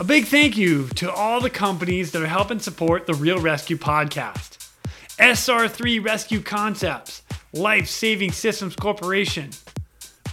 [0.00, 3.76] A big thank you to all the companies that are helping support the Real ResQ
[3.76, 4.70] podcast.
[5.18, 7.20] SR3 Rescue Concepts,
[7.52, 9.50] Life Saving Systems Corporation,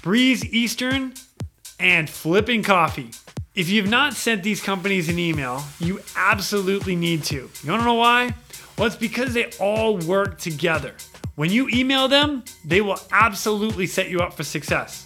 [0.01, 1.15] Breeze Eastern,
[1.81, 3.11] and Flippin' Coffee.
[3.55, 7.49] If you've not sent these companies an email, you absolutely need to.
[7.61, 8.33] You wanna know why?
[8.77, 10.93] Well, it's because they all work together.
[11.35, 15.05] When you email them, they will absolutely set you up for success.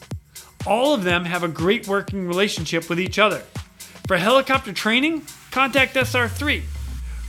[0.67, 3.41] All of them have a great working relationship with each other.
[4.11, 6.63] For helicopter training, contact SR3.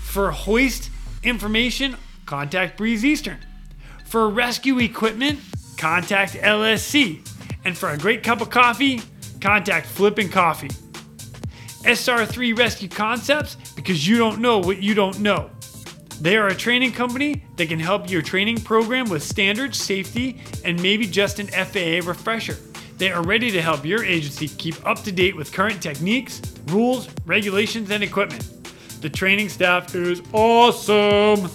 [0.03, 0.91] For hoist
[1.23, 1.95] information,
[2.27, 3.39] contact Breeze Eastern.
[4.05, 5.39] For rescue equipment,
[5.79, 7.25] contact LSC.
[7.65, 9.01] And for a great cup of coffee,
[9.41, 10.71] contact Flippin' Coffee.
[11.85, 15.53] SR3 Rescue Concepts because you don't know what you don't know.
[16.21, 20.83] They are a training company that can help your training program with standards, safety, and
[20.83, 22.59] maybe just an FAA refresher.
[22.99, 27.09] They are ready to help your agency keep up to date with current techniques, rules,
[27.27, 28.49] regulations, and equipment.
[29.01, 31.51] The training staff is awesome!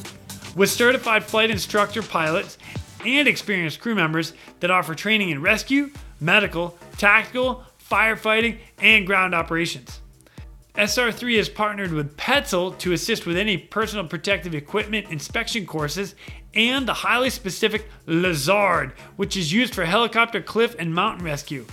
[0.56, 2.58] With certified flight instructor pilots
[3.06, 10.02] and experienced crew members that offer training in rescue, medical, tactical, firefighting, and ground operations.
[10.76, 16.14] SR3 has partnered with Petzl to assist with any personal protective equipment inspection courses
[16.58, 21.66] and the highly specific Lazard, which is used for helicopter, cliff, and mountain rescue.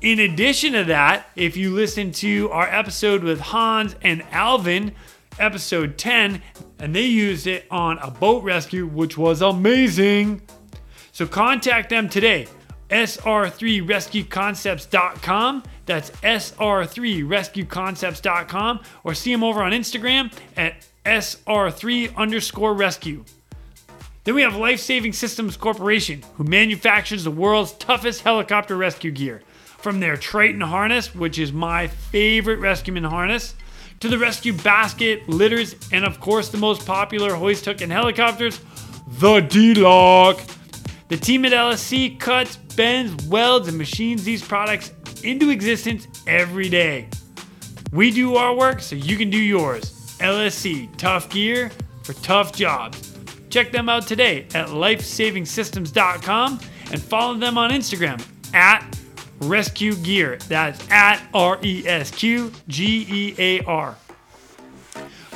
[0.00, 4.94] In addition to that, if you listen to our episode with Hans and Alvin,
[5.38, 6.40] episode 10,
[6.78, 10.40] and they used it on a boat rescue, which was amazing.
[11.12, 12.46] So contact them today
[12.90, 15.62] sr3rescueconcepts.com.
[15.86, 23.24] That's sr3rescueconcepts.com or see them over on Instagram at sr3 underscore rescue.
[24.24, 29.42] Then we have Life Saving Systems Corporation, who manufactures the world's toughest helicopter rescue gear.
[29.78, 33.54] From their Triton harness, which is my favorite rescueman harness,
[34.00, 38.60] to the rescue basket, litters, and of course the most popular hoist hook in helicopters,
[39.08, 40.38] the D-Lock.
[41.08, 47.08] The team at LSC cuts, bends, welds, and machines these products into existence every day.
[47.90, 49.92] We do our work so you can do yours.
[50.20, 51.70] LSC, tough gear
[52.02, 53.09] for tough jobs.
[53.50, 56.60] Check them out today at lifesavingsystems.com
[56.92, 58.24] and follow them on Instagram
[58.54, 58.84] at
[59.40, 60.38] Rescue Gear.
[60.48, 63.96] That's at R E S Q G E A R.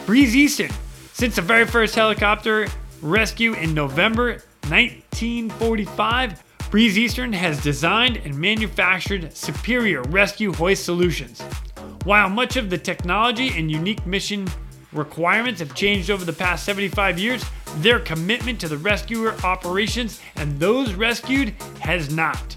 [0.06, 0.70] Breeze Eastern.
[1.12, 2.68] Since the very first helicopter
[3.02, 11.40] rescue in November 1945, Breeze Eastern has designed and manufactured superior rescue hoist solutions.
[12.04, 14.46] While much of the technology and unique mission
[14.92, 17.44] requirements have changed over the past 75 years,
[17.76, 22.56] their commitment to the rescuer operations and those rescued has not.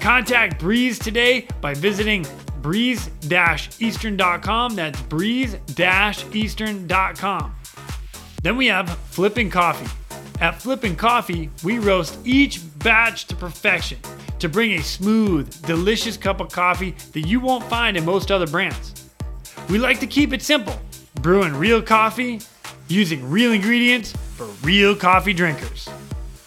[0.00, 2.26] Contact Breeze today by visiting
[2.60, 4.74] breeze-eastern.com.
[4.74, 7.54] That's breeze-eastern.com.
[8.42, 9.86] Then we have Flippin' Coffee.
[10.40, 13.98] At Flippin' Coffee, we roast each batch to perfection
[14.38, 18.46] to bring a smooth, delicious cup of coffee that you won't find in most other
[18.46, 19.08] brands.
[19.70, 20.78] We like to keep it simple,
[21.22, 22.40] brewing real coffee,
[22.88, 25.88] using real ingredients for real coffee drinkers.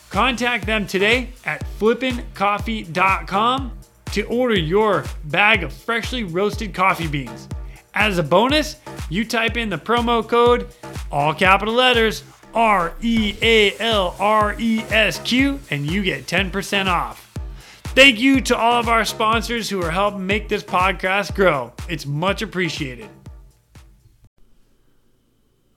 [0.10, 3.72] Contact them today at flippincoffee.com
[4.12, 7.48] to order your bag of freshly roasted coffee beans.
[7.94, 8.78] As a bonus,
[9.10, 10.68] you type in the promo code,
[11.12, 16.88] all capital letters, R E A L R E S Q, and you get 10%
[16.88, 17.24] off.
[17.98, 21.74] Thank you to all of our sponsors who are helping make this podcast grow.
[21.90, 23.10] It's much appreciated.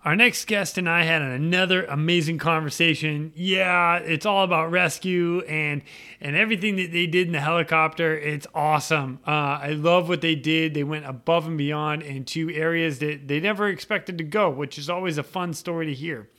[0.02, 3.32] Our next guest and I had another amazing conversation.
[3.36, 5.82] Yeah, it's all about rescue and
[6.22, 8.16] and everything that they did in the helicopter.
[8.16, 9.18] It's awesome.
[9.26, 10.72] Uh, I love what they did.
[10.72, 14.88] They went above and beyond into areas that they never expected to go, which is
[14.88, 16.30] always a fun story to hear.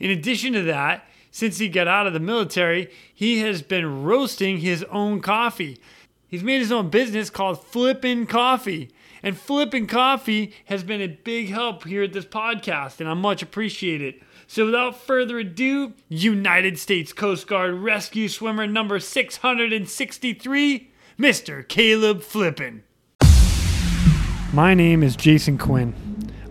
[0.00, 4.58] In addition to that, since he got out of the military, he has been roasting
[4.58, 5.78] his own coffee.
[6.26, 8.90] He's made his own business called Flippin' Coffee.
[9.22, 13.42] And Flippin' Coffee has been a big help here at this podcast, and I much
[13.42, 14.22] appreciate it.
[14.46, 21.68] So without further ado, United States Coast Guard rescue swimmer number 663, Mr.
[21.68, 22.84] Caleb Flippin.
[24.52, 25.94] My name is Jason Quinn.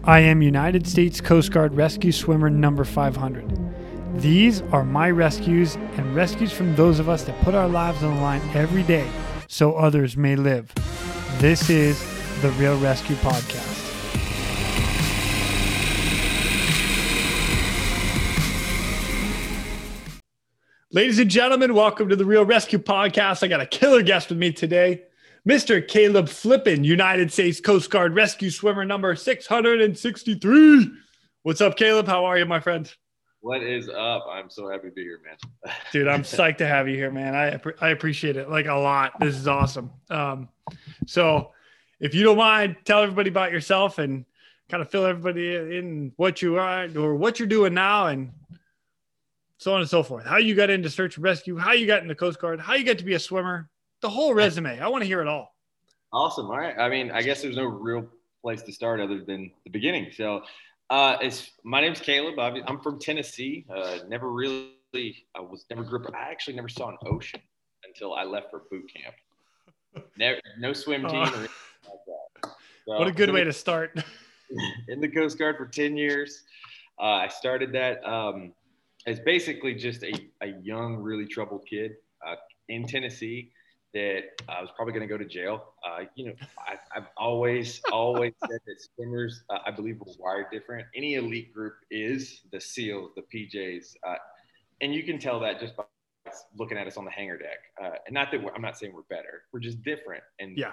[0.04, 4.22] I am United States Coast Guard rescue swimmer number 500.
[4.22, 8.16] These are my rescues and rescues from those of us that put our lives on
[8.16, 9.10] the line every day
[9.48, 10.74] so others may live.
[11.40, 13.84] This is the Real ResQ Podcast.
[20.92, 23.42] Ladies and gentlemen, welcome to the Real ResQ Podcast.
[23.42, 25.02] I got a killer guest with me today.
[25.50, 25.86] Mr.
[25.86, 30.92] Caleb Flippin, United States Coast Guard rescue swimmer number 663.
[31.42, 32.06] What's up, Caleb?
[32.06, 32.94] How are you, my friend?
[33.40, 34.28] What is up?
[34.30, 35.74] I'm so happy to be here, man.
[35.92, 37.36] Dude, I'm psyched to have you here, man.
[37.36, 39.20] I I appreciate it like a lot.
[39.20, 39.90] This is awesome.
[40.12, 40.50] Um,
[41.08, 41.54] so
[42.00, 44.26] if you don't mind, tell everybody about yourself and
[44.70, 48.32] kind of fill everybody in what you are or what you're doing now and
[49.58, 50.26] so on and so forth.
[50.26, 52.84] How you got into search and rescue, how you got into Coast Guard, how you
[52.84, 53.70] got to be a swimmer,
[54.02, 54.80] the whole resume.
[54.80, 55.56] I want to hear it all.
[56.14, 56.46] Awesome.
[56.46, 56.78] All right.
[56.78, 58.08] I mean, I guess there's no real
[58.42, 60.12] place to start other than the beginning.
[60.14, 60.44] So,
[60.90, 62.40] uh, it's my name's Caleb.
[62.40, 63.66] I'm from Tennessee.
[63.70, 64.72] Uh, never really,
[65.36, 66.14] I was never grew up.
[66.16, 67.42] I actually never saw an ocean
[67.86, 69.16] until I left for boot camp.
[70.18, 71.67] Never, no swim team or anything like that.
[72.88, 74.02] So, what a good way to start.
[74.88, 76.44] in the Coast Guard for 10 years.
[76.98, 78.54] Uh, I started that um,
[79.06, 81.96] as basically just a, a young, really troubled kid
[82.26, 82.36] uh,
[82.70, 83.52] in Tennessee
[83.94, 85.74] that I was probably going to go to jail.
[85.86, 90.46] Uh, you know, I, have always, always said that swimmers, uh, I believe, are wired
[90.50, 90.88] different.
[90.96, 93.96] Any elite group is the SEALs, the PJs.
[94.08, 94.16] Uh,
[94.80, 95.84] and you can tell that just by
[96.58, 97.60] looking at us on the hangar deck.
[97.84, 100.24] Uh, and not that I'm not saying we're better, we're just different.
[100.40, 100.72] And yeah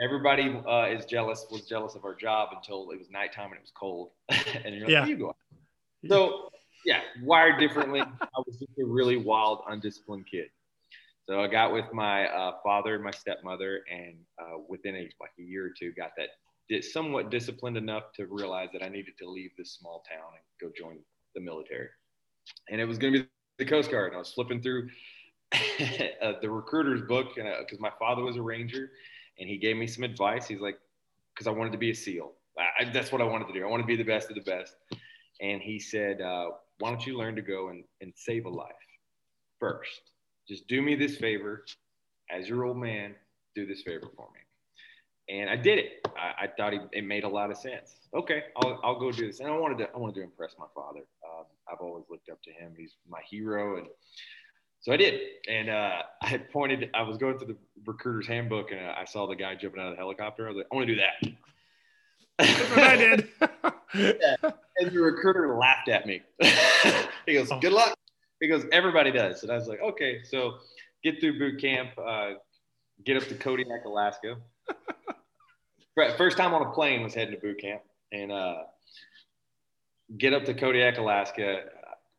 [0.00, 3.62] everybody uh, is jealous was jealous of our job until it was nighttime and it
[3.62, 4.10] was cold.
[4.64, 5.06] And you're like yeah.
[5.06, 5.34] you going?
[6.08, 6.50] So
[6.84, 8.00] yeah wired differently.
[8.20, 10.48] I was just a really wild undisciplined kid.
[11.28, 15.32] So i got with my uh, father and my stepmother and uh, within a like
[15.38, 19.28] a year or two got that somewhat disciplined enough to realize that i needed to
[19.28, 20.98] leave this small town and go join
[21.34, 21.88] the military.
[22.70, 23.28] And it was going to be
[23.58, 24.08] the coast guard.
[24.08, 24.88] And i was flipping through
[25.52, 28.90] uh, the recruiter's book because my father was a ranger
[29.38, 30.46] and he gave me some advice.
[30.46, 30.78] He's like,
[31.34, 32.32] because I wanted to be a SEAL.
[32.58, 33.64] I, that's what I wanted to do.
[33.64, 34.76] I want to be the best of the best.
[35.40, 38.72] And he said, uh, why don't you learn to go and, and save a life
[39.60, 40.12] first?
[40.48, 41.64] Just do me this favor
[42.30, 43.14] as your old man,
[43.54, 44.40] do this favor for me.
[45.28, 46.06] And I did it.
[46.16, 47.96] I, I thought he, it made a lot of sense.
[48.14, 49.40] Okay, I'll, I'll go do this.
[49.40, 51.00] And I wanted to, I wanted to impress my father.
[51.00, 52.72] Um, I've always looked up to him.
[52.76, 53.78] He's my hero.
[53.78, 53.86] And
[54.86, 56.90] so I did, and uh, I had pointed.
[56.94, 59.94] I was going through the recruiter's handbook, and I saw the guy jumping out of
[59.94, 60.46] the helicopter.
[60.46, 61.32] I was like, I want to do that.
[62.38, 63.28] That's what I did.
[63.96, 64.50] yeah.
[64.78, 66.22] And the recruiter laughed at me.
[67.26, 67.98] he goes, "Good luck."
[68.38, 70.58] He goes, "Everybody does." And I was like, "Okay." So
[71.02, 72.34] get through boot camp, uh,
[73.04, 74.36] get up to Kodiak, Alaska.
[76.16, 77.82] First time on a plane was heading to boot camp,
[78.12, 78.58] and uh,
[80.16, 81.64] get up to Kodiak, Alaska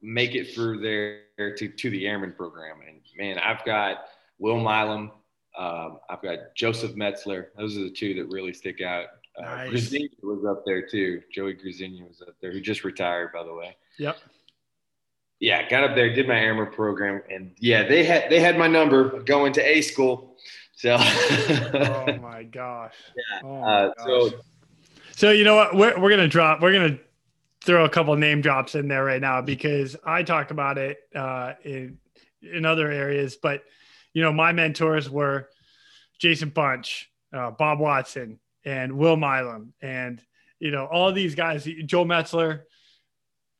[0.01, 2.77] make it through there to, to the airman program.
[2.87, 4.05] And man, I've got
[4.39, 5.11] Will Milam,
[5.57, 7.47] um, I've got Joseph Metzler.
[7.57, 9.05] Those are the two that really stick out.
[9.37, 9.93] Uh, nice.
[10.23, 11.21] was up there too.
[11.31, 13.75] Joey Grzinia was up there, who just retired, by the way.
[13.99, 14.17] Yep.
[15.39, 18.67] Yeah, got up there, did my airman program, and yeah, they had they had my
[18.67, 20.35] number going to A school.
[20.73, 20.97] So.
[20.99, 22.95] oh my gosh.
[23.15, 23.47] Yeah.
[23.47, 24.05] Oh my uh, gosh.
[24.05, 24.31] So.
[25.11, 25.75] So you know what?
[25.75, 26.61] We're, we're gonna drop.
[26.61, 26.99] We're gonna
[27.61, 31.53] throw a couple name drops in there right now because I talk about it uh,
[31.63, 31.97] in
[32.41, 33.63] in other areas, but
[34.13, 35.49] you know my mentors were
[36.19, 40.21] Jason Bunch, uh, Bob Watson, and Will Milam, and
[40.59, 42.61] you know all these guys, Joe Metzler,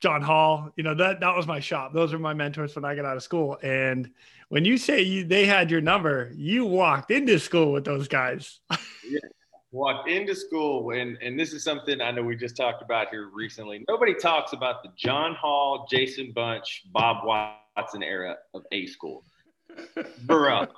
[0.02, 0.72] John Hall.
[0.76, 1.94] You know that that was my shop.
[1.94, 3.58] Those were my mentors when I got out of school.
[3.62, 4.12] And
[4.50, 8.60] when you say you, they had your number, you walked into school with those guys.
[9.10, 9.20] yeah
[9.72, 13.30] walked into school and and this is something I know we just talked about here
[13.34, 13.84] recently.
[13.88, 19.24] Nobody talks about the John Hall, Jason Bunch, Bob Watson era of A school.
[20.26, 20.68] Bro.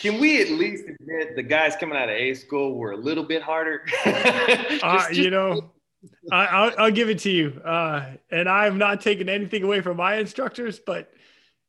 [0.00, 3.24] Can we at least admit the guys coming out of A school were a little
[3.24, 3.82] bit harder?
[4.04, 5.72] just, uh, you know,
[6.30, 7.60] I, will give it to you.
[7.64, 11.10] Uh, and I'm not taking anything away from my instructors, but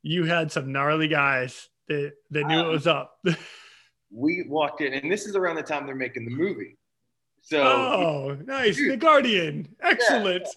[0.02, 3.20] you had some gnarly guys that, that knew um, it was up.
[4.12, 6.78] we walked in, and this is around the time they're making the movie.
[7.42, 10.48] So, oh, nice, dude, The Guardian, excellent.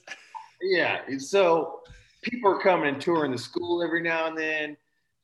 [0.63, 1.19] Yeah, yeah.
[1.19, 1.81] so
[2.23, 4.77] people are coming and touring the school every now and then.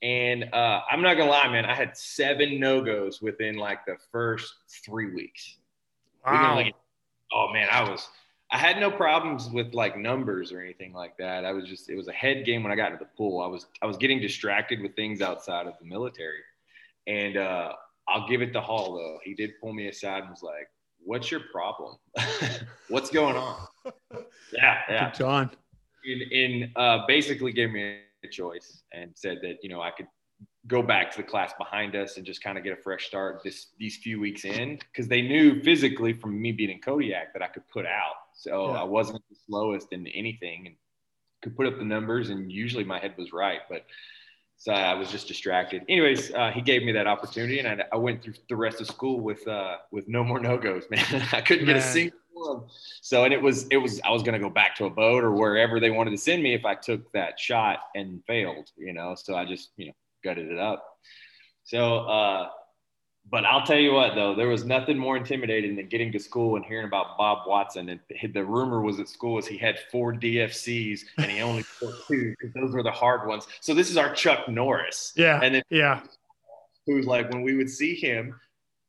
[0.03, 3.97] And uh, I'm not gonna lie, man, I had seven no goes within like the
[4.13, 4.55] first
[4.85, 5.57] three weeks.
[6.27, 6.57] Wow.
[6.57, 6.75] Like,
[7.33, 8.09] oh man, I was
[8.51, 11.45] I had no problems with like numbers or anything like that.
[11.45, 13.41] I was just it was a head game when I got into the pool.
[13.41, 16.41] I was I was getting distracted with things outside of the military.
[17.07, 17.73] And uh,
[18.09, 19.19] I'll give it to Hall though.
[19.25, 20.69] He did pull me aside and was like,
[20.99, 21.97] "What's your problem?
[22.89, 23.67] What's going on?"
[24.53, 25.11] yeah, yeah.
[25.13, 25.51] John.
[26.05, 30.07] In, in uh, basically gave me a choice and said that you know I could
[30.67, 33.43] go back to the class behind us and just kind of get a fresh start
[33.45, 37.43] this these few weeks in because they knew physically from me being in Kodiak that
[37.43, 38.15] I could put out.
[38.35, 38.81] So yeah.
[38.81, 40.77] I wasn't the slowest in anything and
[41.43, 43.85] could put up the numbers and usually my head was right, but
[44.65, 45.83] so I was just distracted.
[45.91, 48.87] Anyways, uh, he gave me that opportunity, and I, I, went through the rest of
[48.87, 50.85] school with uh, with no more no goes.
[50.91, 51.77] Man, I couldn't man.
[51.77, 52.63] get a single one.
[53.03, 55.33] So, and it was it was I was gonna go back to a boat or
[55.33, 58.71] wherever they wanted to send me if I took that shot and failed.
[58.79, 59.93] You know, so I just you know
[60.25, 60.83] gutted it up.
[61.65, 62.49] So uh,
[63.31, 66.57] but I'll tell you what, though, there was nothing more intimidating than getting to school
[66.57, 67.89] and hearing about Bob Watson.
[67.89, 68.01] And
[68.35, 72.35] the rumor was at school is he had four DFCs and he only took two
[72.39, 73.47] because those were the hard ones.
[73.61, 75.13] So this is our Chuck Norris.
[75.17, 75.41] Yeah.
[75.43, 76.03] And then yeah,
[76.87, 78.39] who's like when we would see him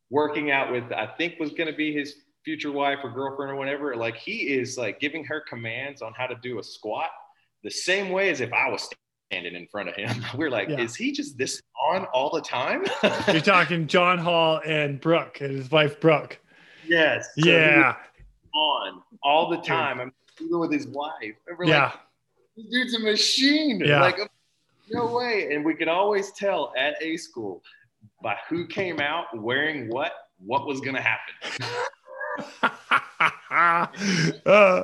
[0.10, 3.56] working out with, I think was going to be his future wife or girlfriend or
[3.56, 3.96] whatever.
[3.96, 7.10] Like he is like giving her commands on how to do a squat
[7.64, 8.90] the same way as if I was
[9.28, 10.24] standing in front of him.
[10.38, 10.80] We're like, yeah.
[10.80, 12.86] is he just this on all the time?
[13.28, 16.40] You're talking John Hall and Brooke and his wife Brooke.
[16.88, 17.28] Yes.
[17.40, 17.96] So yeah.
[18.54, 20.00] On all the time.
[20.00, 21.36] I'm even with his wife.
[21.58, 21.86] we're yeah.
[21.86, 21.94] Like,
[22.56, 23.82] this dude's a machine.
[23.84, 24.02] Yeah.
[24.02, 24.18] Like,
[24.90, 25.50] no way.
[25.54, 27.64] And we could always tell at A school
[28.22, 31.34] by who came out wearing what, what was going to happen.
[34.46, 34.84] uh,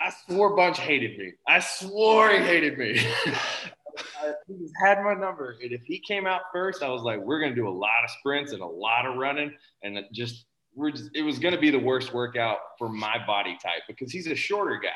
[0.00, 1.32] I swore Bunch hated me.
[1.46, 2.98] I swore he hated me.
[4.46, 5.58] he had my number.
[5.62, 8.04] And if he came out first, I was like, we're going to do a lot
[8.04, 9.52] of sprints and a lot of running.
[9.82, 13.16] And it just, we're just, it was going to be the worst workout for my
[13.26, 14.88] body type because he's a shorter guy.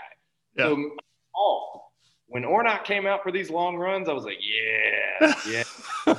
[0.56, 0.64] Yeah.
[0.64, 0.90] So,
[1.36, 1.82] oh,
[2.26, 5.64] when Ornat came out for these long runs, I was like, yeah, yeah.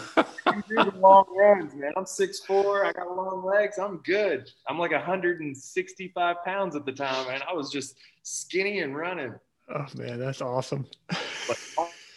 [0.67, 1.93] do the long runs, man.
[1.97, 3.77] I'm 6'4", I got long legs.
[3.77, 4.49] I'm good.
[4.67, 9.33] I'm like 165 pounds at the time, and I was just skinny and running.
[9.73, 10.85] Oh man, that's awesome.
[11.09, 11.57] but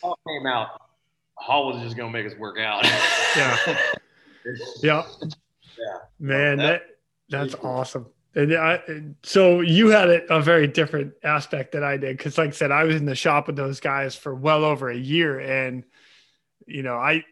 [0.02, 0.68] Hall came out.
[1.35, 2.85] Hall was just gonna make us work out.
[3.37, 3.57] yeah.
[4.83, 5.02] yeah.
[5.78, 5.99] Yeah.
[6.18, 6.83] Man, that,
[7.30, 8.07] that's awesome.
[8.38, 8.80] And I,
[9.25, 12.71] so you had a, a very different aspect that I did because, like I said,
[12.71, 15.83] I was in the shop with those guys for well over a year, and
[16.64, 17.25] you know, I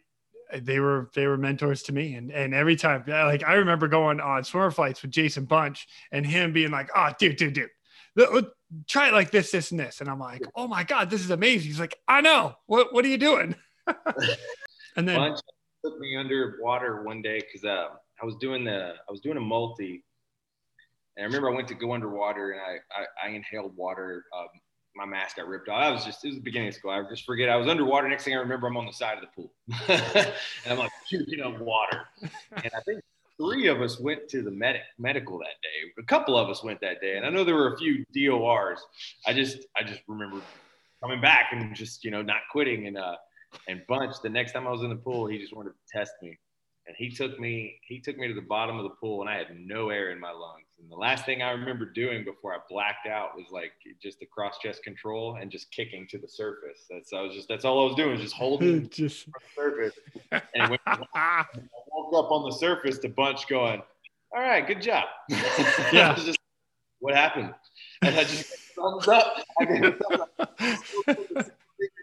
[0.53, 4.19] they were they were mentors to me, and and every time, like I remember going
[4.19, 8.47] on swimmer flights with Jason Bunch and him being like, "Oh, dude, dude, dude,
[8.89, 11.31] try it like this, this, and this," and I'm like, "Oh my god, this is
[11.31, 12.57] amazing." He's like, "I know.
[12.67, 13.55] What what are you doing?"
[14.97, 15.39] and then Bunch
[15.85, 19.41] took me underwater one day because uh, I was doing the I was doing a
[19.41, 20.03] multi
[21.17, 24.25] and I remember I went to go underwater and I, I, I inhaled water.
[24.37, 24.49] Um,
[24.95, 25.83] my mask got ripped off.
[25.83, 26.91] I was just, it was the beginning of school.
[26.91, 27.49] I just forget.
[27.49, 28.09] I was underwater.
[28.09, 29.53] Next thing I remember, I'm on the side of the pool.
[29.89, 32.03] and I'm like puking up water.
[32.53, 33.03] And I think
[33.37, 35.93] three of us went to the medic medical that day.
[35.99, 37.17] A couple of us went that day.
[37.17, 38.81] And I know there were a few DORs.
[39.27, 40.41] I just, I just remember
[41.03, 42.87] coming back and just, you know, not quitting.
[42.87, 43.17] And, uh,
[43.69, 46.13] and Bunch, the next time I was in the pool, he just wanted to test
[46.23, 46.39] me
[46.87, 49.37] and he took me he took me to the bottom of the pool and i
[49.37, 50.67] had no air in my lungs.
[50.81, 54.27] And the last thing i remember doing before i blacked out was like just the
[54.27, 56.87] cross chest control and just kicking to the surface.
[56.91, 59.95] That's i was just that's all i was doing just holding just the surface.
[60.55, 61.45] And when i
[61.93, 63.83] woke up on the surface the bunch going
[64.35, 65.05] all right good job.
[65.93, 66.15] Yeah.
[66.15, 66.39] Just,
[67.01, 67.55] what happened?
[68.03, 69.37] And i just thumbs up.
[69.61, 70.61] I gave a thumbs up.
[71.09, 71.15] I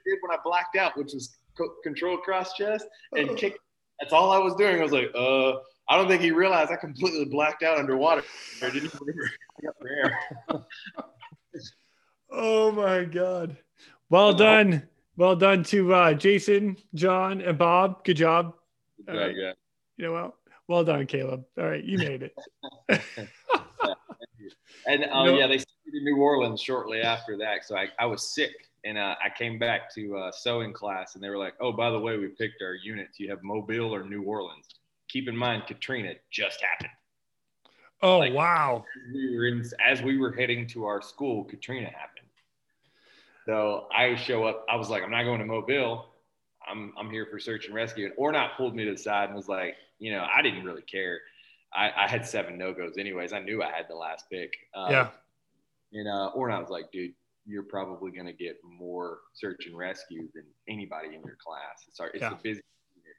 [0.06, 1.36] did when i blacked out which was
[1.84, 3.58] control cross chest and kick
[4.04, 4.82] that's all I was doing.
[4.82, 5.54] I was like, uh,
[5.88, 8.22] I don't think he realized I completely blacked out underwater.
[8.62, 10.20] I didn't remember
[12.30, 13.56] oh my god!
[14.10, 14.84] Well done,
[15.16, 18.04] well done to uh, Jason, John, and Bob.
[18.04, 18.56] Good job.
[19.08, 19.36] Yeah, right.
[19.36, 19.52] yeah.
[19.96, 20.36] You know, well,
[20.68, 21.46] well done, Caleb.
[21.58, 22.36] All right, you made it.
[22.90, 23.00] yeah,
[24.88, 27.64] and oh you know, yeah, they sent me to New Orleans shortly after that.
[27.64, 28.52] So I, I was sick
[28.84, 31.90] and uh, I came back to uh, sewing class, and they were like, "Oh, by
[31.90, 33.20] the way, we picked our units.
[33.20, 34.68] You have Mobile or New Orleans.
[35.08, 36.92] Keep in mind, Katrina just happened."
[38.02, 38.84] Oh like, wow!
[39.08, 42.28] As we, were in, as we were heading to our school, Katrina happened.
[43.46, 44.66] So I show up.
[44.70, 46.10] I was like, "I'm not going to Mobile.
[46.68, 49.36] I'm I'm here for search and rescue." And Ornat pulled me to the side and
[49.36, 51.22] was like, "You know, I didn't really care.
[51.74, 53.34] I, I had seven no goes anyways.
[53.34, 55.10] I knew I had the last pick." Um, yeah.
[55.94, 57.14] And uh, Ornat was like, "Dude."
[57.46, 61.84] You're probably going to get more search and rescue than anybody in your class.
[61.88, 62.32] It's, it's yeah.
[62.32, 62.62] a busy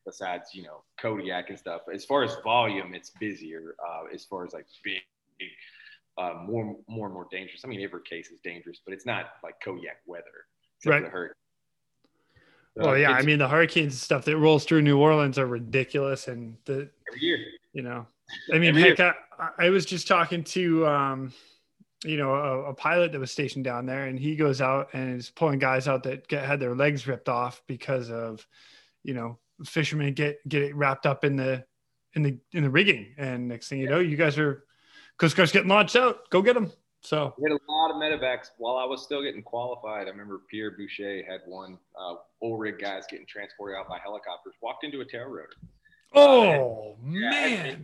[0.06, 1.82] besides, you know, Kodiak and stuff.
[1.92, 3.74] As far as volume, it's busier.
[3.86, 5.00] Uh, as far as like big,
[5.38, 5.48] big
[6.18, 7.62] uh, more, more and more dangerous.
[7.64, 10.24] I mean, every case is dangerous, but it's not like Kodiak weather.
[10.84, 11.04] Right.
[12.76, 15.46] So well, yeah, I mean the hurricanes and stuff that rolls through New Orleans are
[15.46, 17.38] ridiculous, and the every year,
[17.72, 18.06] you know,
[18.52, 19.14] I mean, heck, I,
[19.58, 21.32] I, was just talking to um,
[22.04, 25.18] you know, a, a, pilot that was stationed down there, and he goes out and
[25.18, 28.46] is pulling guys out that get, had their legs ripped off because of,
[29.02, 31.64] you know, fishermen get get it wrapped up in the
[32.14, 34.64] in the in the rigging, and next thing you know, you guys are
[35.18, 36.28] Coast Guard's getting launched out.
[36.30, 36.72] Go get them.
[37.00, 40.06] So we had a lot of medevacs while I was still getting qualified.
[40.06, 44.54] I remember Pierre Boucher had one uh, old rig guys getting transported out by helicopters,
[44.62, 45.50] walked into a tail rotor.
[46.14, 47.50] Oh yeah, man.
[47.50, 47.74] Yeah,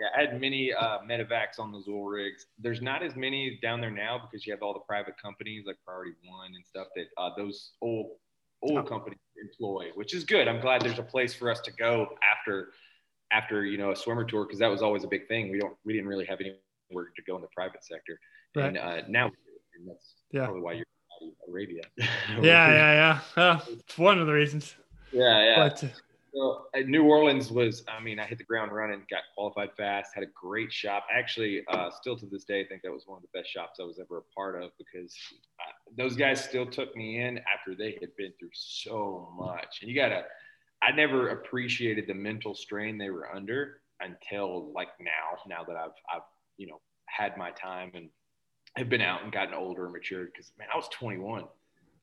[0.00, 2.46] yeah, I had many uh, medevacs on those oil rigs.
[2.58, 5.76] There's not as many down there now because you have all the private companies like
[5.84, 8.12] Priority One and stuff that uh, those old
[8.68, 10.48] oil companies employ, which is good.
[10.48, 12.72] I'm glad there's a place for us to go after
[13.32, 15.50] after you know a swimmer tour because that was always a big thing.
[15.50, 18.18] We don't we didn't really have anywhere to go in the private sector,
[18.54, 18.66] right.
[18.66, 19.26] and uh, now
[19.78, 20.44] and that's yeah.
[20.44, 20.86] probably why you're
[21.20, 21.82] in Arabia.
[21.98, 23.42] yeah, yeah, yeah.
[23.42, 24.74] Uh, it's one of the reasons.
[25.12, 25.68] Yeah, yeah.
[25.68, 25.88] But, uh,
[26.36, 30.22] so New Orleans was, I mean, I hit the ground running, got qualified fast, had
[30.22, 31.06] a great shop.
[31.10, 33.78] Actually, uh, still to this day, I think that was one of the best shops
[33.80, 35.16] I was ever a part of because
[35.60, 39.78] uh, those guys still took me in after they had been through so much.
[39.80, 40.24] And you got to,
[40.82, 45.96] I never appreciated the mental strain they were under until like now, now that I've,
[46.14, 46.22] I've,
[46.58, 48.10] you know, had my time and
[48.76, 51.44] have been out and gotten older and matured because man, I was 21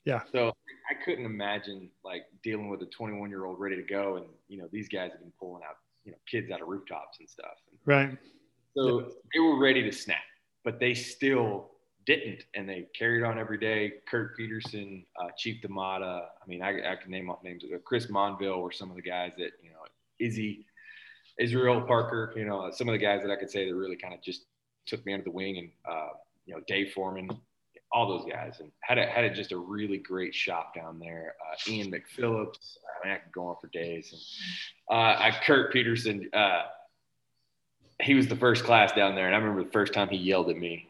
[0.05, 0.21] yeah.
[0.31, 0.53] So
[0.89, 4.57] I couldn't imagine like dealing with a 21 year old ready to go, and you
[4.57, 7.55] know these guys have been pulling out you know kids out of rooftops and stuff.
[7.85, 8.17] Right.
[8.75, 9.07] So yeah.
[9.33, 10.17] they were ready to snap,
[10.63, 11.71] but they still
[12.05, 13.93] didn't, and they carried on every day.
[14.09, 16.23] Kurt Peterson, uh, Chief Damata.
[16.41, 17.63] I mean, I, I can name off names.
[17.85, 19.77] Chris Monville were some of the guys that you know.
[20.19, 20.65] Izzy,
[21.39, 22.33] Israel Parker.
[22.35, 24.45] You know, some of the guys that I could say that really kind of just
[24.85, 26.09] took me under the wing, and uh,
[26.45, 27.29] you know, Dave Foreman
[27.93, 31.35] all those guys, and had a, had a, just a really great shop down there.
[31.39, 34.11] Uh, Ian McPhillips, I mean, I could go on for days.
[34.89, 36.63] And uh, Kurt Peterson, uh,
[38.01, 40.49] he was the first class down there, and I remember the first time he yelled
[40.49, 40.89] at me,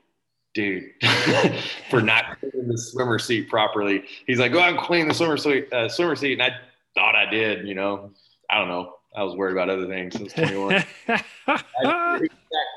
[0.53, 0.91] dude,
[1.89, 4.05] for not cleaning the swimmer seat properly.
[4.25, 6.55] He's like, "Go out and clean the swimmer seat," uh, swimmer seat, and I
[6.95, 7.67] thought I did.
[7.67, 8.11] You know,
[8.49, 8.95] I don't know.
[9.15, 10.15] I was worried about other things.
[10.15, 10.83] I was 21.
[11.07, 12.19] I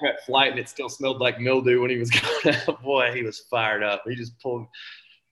[0.02, 2.10] that flight and it still smelled like mildew when he was
[2.44, 2.82] going out.
[2.82, 4.02] Boy, he was fired up.
[4.06, 4.66] He just pulled.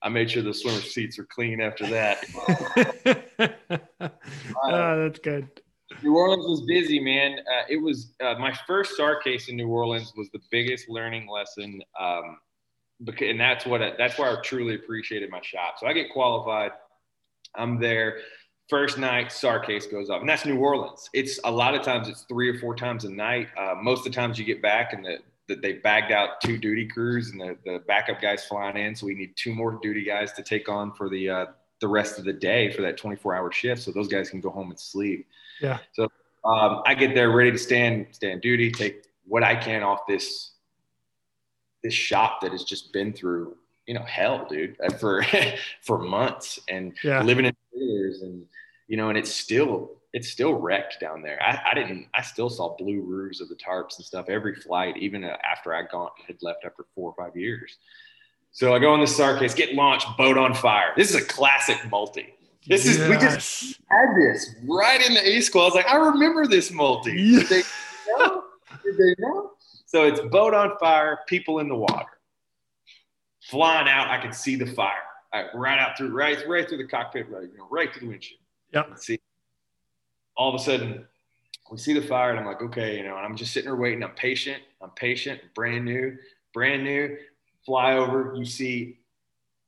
[0.03, 2.25] I made sure the swimmer seats were clean after that.
[4.65, 5.49] oh, that's good.
[6.03, 7.39] New Orleans was busy, man.
[7.39, 11.29] Uh, it was uh, my first SAR case in New Orleans was the biggest learning
[11.29, 12.39] lesson, um,
[13.03, 15.77] because, and that's what I, that's why I truly appreciated my shop.
[15.79, 16.73] So I get qualified.
[17.55, 18.19] I'm there
[18.69, 20.21] first night SAR case goes off.
[20.21, 21.09] And that's new orleans.
[21.13, 23.49] It's a lot of times it's three or four times a night.
[23.57, 26.57] Uh, most of the times you get back and the, the, they bagged out two
[26.57, 28.95] duty crews and the, the backup guys flying in.
[28.95, 31.47] So we need two more duty guys to take on for the uh,
[31.81, 33.83] the rest of the day for that 24 hour shift.
[33.83, 35.27] So those guys can go home and sleep.
[35.61, 35.79] Yeah.
[35.93, 36.09] So
[36.45, 40.53] um, i get there ready to stand stand duty take what i can off this
[41.83, 45.25] this shop that has just been through you know hell dude uh, for
[45.83, 47.23] for months and yeah.
[47.23, 48.45] living in years and
[48.89, 51.43] you know and it's still it's still wrecked down there.
[51.43, 54.97] I, I didn't i still saw blue roofs of the tarps and stuff every flight
[54.97, 57.77] even uh, after i gone had left after four or five years.
[58.53, 60.93] So i go on the SAR case get launched boat on fire.
[60.97, 62.33] This is a classic multi.
[62.67, 65.97] This is we just had this right in the a school i was like i
[65.97, 67.13] remember this multi.
[67.13, 67.63] Did they
[68.09, 68.45] know?
[68.83, 69.51] Did they know?
[69.87, 72.14] So it's boat on fire people in the water
[73.51, 75.03] flying out i could see the fire
[75.55, 78.41] right out through right right through the cockpit, right you know, right through the windshield.
[78.73, 78.99] Yep.
[78.99, 79.21] See,
[80.37, 81.07] all of a sudden,
[81.71, 83.77] we see the fire, and I'm like, okay, you know, and I'm just sitting there
[83.77, 84.03] waiting.
[84.03, 84.63] I'm patient.
[84.81, 85.41] I'm patient.
[85.55, 86.17] Brand new,
[86.53, 87.17] brand new.
[87.65, 88.35] Fly over.
[88.37, 88.99] You see,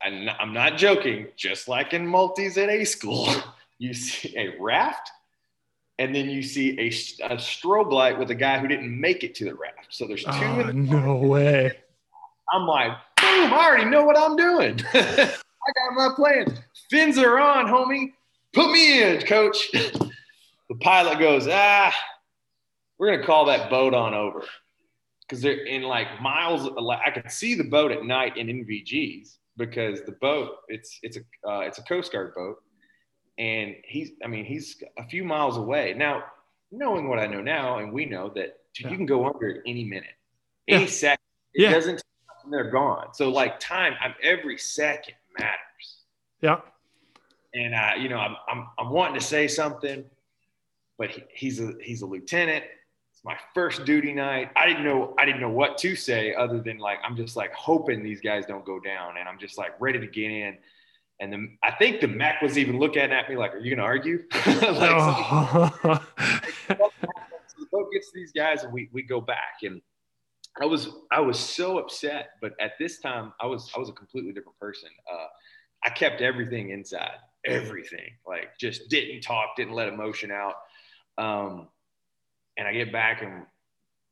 [0.02, 1.28] and I'm not joking.
[1.36, 3.28] Just like in multis at A school,
[3.78, 5.10] you see a raft,
[5.98, 6.88] and then you see a,
[7.26, 9.86] a strobe light with a guy who didn't make it to the raft.
[9.90, 10.30] So there's two.
[10.32, 11.72] Oh, the no way.
[12.52, 12.92] I'm like,
[13.36, 13.52] boom!
[13.52, 14.80] I already know what I'm doing.
[14.94, 16.58] I got my plan.
[16.90, 18.12] Fins are on, homie.
[18.52, 19.70] Put me in, coach.
[19.72, 21.94] the pilot goes, ah,
[22.98, 24.44] we're going to call that boat on over.
[25.22, 26.70] Because they're in like miles.
[27.04, 31.48] I could see the boat at night in NVGs because the boat, it's, it's, a,
[31.48, 32.56] uh, it's a Coast Guard boat.
[33.38, 35.94] And he's, I mean, he's a few miles away.
[35.96, 36.24] Now,
[36.70, 38.88] knowing what I know now, and we know that yeah.
[38.88, 40.14] you can go under at any minute,
[40.68, 40.90] any yeah.
[40.90, 41.24] second.
[41.54, 41.70] It yeah.
[41.72, 42.02] doesn't,
[42.50, 43.08] they're gone.
[43.14, 46.04] So, like, time, I'm every second matters.
[46.40, 46.60] Yeah.
[47.54, 50.04] And I, you know, I'm, I'm, I'm wanting to say something,
[50.98, 52.64] but he, he's a he's a lieutenant.
[53.12, 54.50] It's my first duty night.
[54.56, 57.52] I didn't know I didn't know what to say other than like I'm just like
[57.54, 60.58] hoping these guys don't go down, and I'm just like ready to get in.
[61.18, 63.86] And then I think the Mac was even looking at me like, "Are you gonna
[63.86, 65.70] argue?" like, oh.
[65.82, 66.00] so
[67.58, 69.80] the boat gets these guys, and we we go back and
[70.60, 73.92] I was I was so upset, but at this time I was I was a
[73.92, 74.88] completely different person.
[75.10, 75.26] Uh,
[75.84, 78.10] I kept everything inside, everything.
[78.26, 80.54] Like just didn't talk, didn't let emotion out.
[81.18, 81.68] Um,
[82.56, 83.44] and I get back and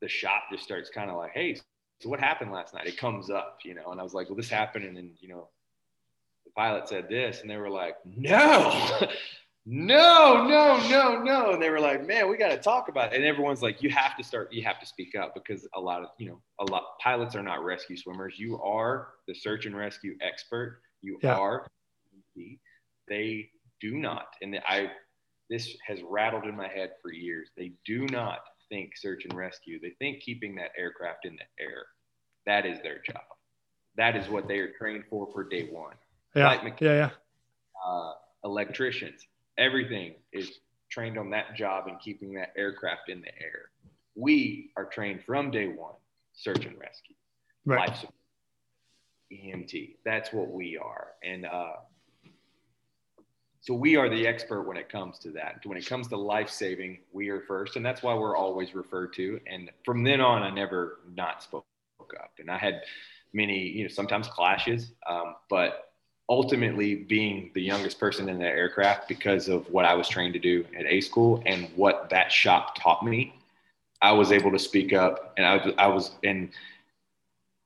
[0.00, 1.54] the shop just starts kind of like, hey,
[2.00, 2.86] so what happened last night?
[2.86, 4.84] It comes up, you know, and I was like, well, this happened.
[4.84, 5.48] And then, you know,
[6.44, 9.08] the pilot said this, and they were like, no,
[9.66, 11.52] no, no, no, no.
[11.52, 13.16] And they were like, man, we got to talk about it.
[13.16, 16.02] And everyone's like, you have to start, you have to speak up because a lot
[16.02, 18.34] of, you know, a lot pilots are not rescue swimmers.
[18.38, 20.82] You are the search and rescue expert.
[21.00, 21.36] You yeah.
[21.36, 21.66] are.
[23.08, 23.48] They
[23.80, 24.26] do not.
[24.42, 24.90] And I,
[25.48, 27.50] this has rattled in my head for years.
[27.56, 29.78] They do not think search and rescue.
[29.80, 31.86] They think keeping that aircraft in the air.
[32.46, 33.22] That is their job.
[33.96, 35.94] That is what they are trained for for day one.
[36.34, 36.60] Yeah.
[36.62, 36.92] yeah.
[36.92, 37.10] Yeah.
[37.86, 38.12] Uh,
[38.44, 39.26] electricians
[39.58, 40.58] everything is
[40.90, 43.70] trained on that job and keeping that aircraft in the air.
[44.14, 45.94] We are trained from day one,
[46.32, 47.16] search and rescue,
[47.64, 47.88] right.
[47.88, 48.14] life support,
[49.32, 49.96] EMT.
[50.04, 51.08] That's what we are.
[51.24, 51.72] And uh,
[53.60, 55.60] so we are the expert when it comes to that.
[55.64, 57.76] When it comes to life saving, we are first.
[57.76, 59.40] And that's why we're always referred to.
[59.46, 61.64] And from then on, I never not spoke
[62.20, 62.32] up.
[62.38, 62.82] And I had
[63.32, 65.83] many, you know, sometimes clashes, um, but
[66.28, 70.40] ultimately being the youngest person in the aircraft because of what I was trained to
[70.40, 73.34] do at A school and what that shop taught me,
[74.00, 76.50] I was able to speak up and I was, I was, and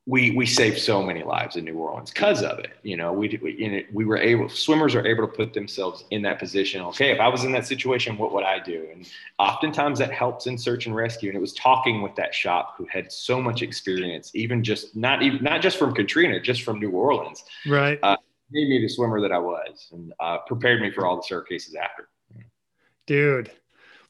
[0.07, 2.71] we, we saved so many lives in New Orleans because of it.
[2.83, 6.39] You know, we, we, we were able, swimmers are able to put themselves in that
[6.39, 6.81] position.
[6.83, 7.11] Okay.
[7.11, 8.89] If I was in that situation, what would I do?
[8.91, 9.07] And
[9.39, 11.29] oftentimes that helps in search and rescue.
[11.29, 15.23] And it was talking with that shop who had so much experience, even just not
[15.23, 17.45] even, not just from Katrina, just from New Orleans.
[17.67, 17.99] Right.
[18.03, 18.17] Uh,
[18.51, 21.43] made me the swimmer that I was and uh, prepared me for all the SAR
[21.43, 22.09] cases after.
[23.07, 23.51] Dude,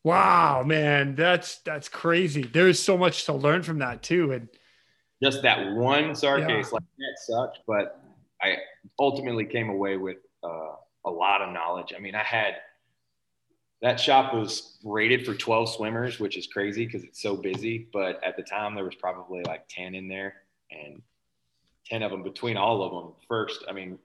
[0.02, 2.42] wow, man, that's that's crazy.
[2.42, 4.48] There's so much to learn from that too, and
[5.22, 6.46] just that one SAR yeah.
[6.46, 8.02] case, like that sucked, but
[8.42, 8.56] I
[8.98, 10.74] ultimately came away with uh,
[11.04, 11.92] a lot of knowledge.
[11.96, 12.54] I mean, I had
[13.82, 17.88] that shop was rated for 12 swimmers, which is crazy because it's so busy.
[17.92, 20.34] But at the time, there was probably like 10 in there,
[20.70, 21.02] and
[21.86, 23.14] 10 of them between all of them.
[23.28, 23.98] First, I mean,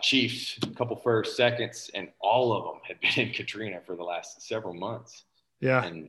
[0.00, 4.02] Chiefs, a couple first, seconds, and all of them had been in Katrina for the
[4.02, 5.24] last several months.
[5.60, 5.84] Yeah.
[5.84, 6.08] And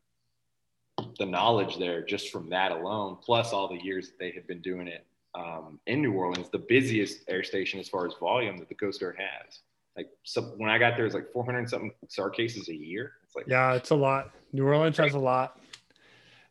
[1.17, 4.61] the knowledge there just from that alone, plus all the years that they had been
[4.61, 8.69] doing it um, in New Orleans, the busiest air station as far as volume that
[8.69, 9.59] the Coast Guard has.
[9.95, 13.13] Like so when I got there, it's like 400 something SAR cases a year.
[13.25, 14.31] It's like yeah, it's a lot.
[14.53, 15.59] New Orleans has a lot.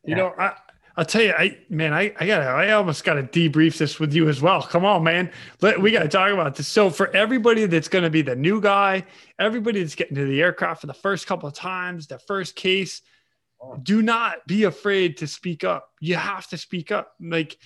[0.05, 0.17] You yeah.
[0.17, 0.55] know, I
[0.97, 4.13] I'll tell you, I man, I I got I almost got to debrief this with
[4.13, 4.63] you as well.
[4.63, 6.69] Come on, man, Let, we got to talk about this.
[6.69, 9.05] So for everybody that's going to be the new guy,
[9.39, 13.03] everybody that's getting to the aircraft for the first couple of times, the first case,
[13.83, 15.89] do not be afraid to speak up.
[16.01, 17.57] You have to speak up, like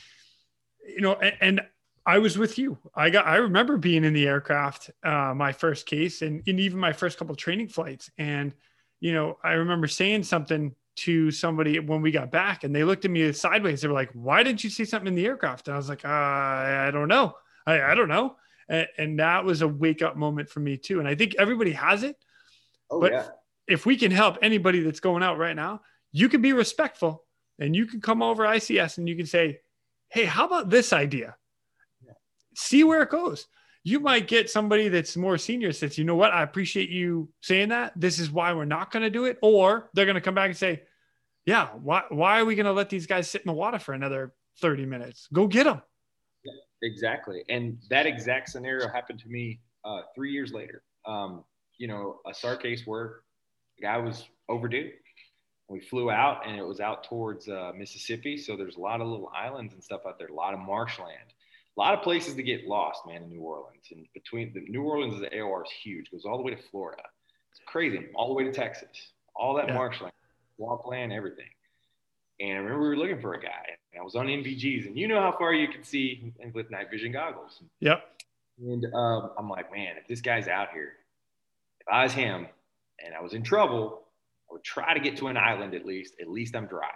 [0.86, 1.14] you know.
[1.14, 1.60] And, and
[2.06, 2.78] I was with you.
[2.94, 3.26] I got.
[3.26, 7.18] I remember being in the aircraft, uh, my first case, and, and even my first
[7.18, 8.52] couple training flights, and
[9.00, 13.04] you know, I remember saying something to somebody when we got back and they looked
[13.04, 13.80] at me sideways.
[13.80, 15.68] They were like, why didn't you see something in the aircraft?
[15.68, 17.34] And I was like, uh, I don't know.
[17.66, 18.36] I, I don't know.
[18.68, 20.98] And, and, that was a wake up moment for me too.
[20.98, 22.16] And I think everybody has it.
[22.90, 23.26] Oh, but yeah.
[23.66, 27.24] if we can help anybody that's going out right now, you can be respectful
[27.58, 29.60] and you can come over ICS and you can say,
[30.08, 31.36] Hey, how about this idea?
[32.06, 32.12] Yeah.
[32.54, 33.46] See where it goes
[33.84, 37.68] you might get somebody that's more senior says, you know what, I appreciate you saying
[37.68, 37.92] that.
[37.94, 39.38] This is why we're not going to do it.
[39.42, 40.82] Or they're going to come back and say,
[41.44, 43.92] yeah, why, why are we going to let these guys sit in the water for
[43.92, 45.28] another 30 minutes?
[45.34, 45.82] Go get them.
[46.82, 47.44] Exactly.
[47.50, 50.82] And that exact scenario happened to me uh, three years later.
[51.06, 51.44] Um,
[51.76, 53.20] you know, a SAR case where
[53.76, 54.90] the guy was overdue.
[55.68, 58.38] We flew out and it was out towards uh, Mississippi.
[58.38, 61.33] So there's a lot of little islands and stuff out there, a lot of marshland
[61.76, 63.84] a lot of places to get lost, man, in New Orleans.
[63.90, 67.02] And between the New Orleans, the AOR is huge, goes all the way to Florida.
[67.50, 69.74] It's crazy, all the way to Texas, all that yeah.
[69.74, 70.12] marshland,
[70.56, 71.50] swampland, everything.
[72.40, 74.96] And I remember we were looking for a guy, and I was on NVGs, and
[74.98, 77.60] you know how far you can see with night vision goggles.
[77.80, 78.02] Yep.
[78.58, 80.92] And um, I'm like, man, if this guy's out here,
[81.80, 82.46] if I was him,
[83.04, 84.02] and I was in trouble,
[84.50, 86.14] I would try to get to an island at least.
[86.20, 86.88] At least I'm dry.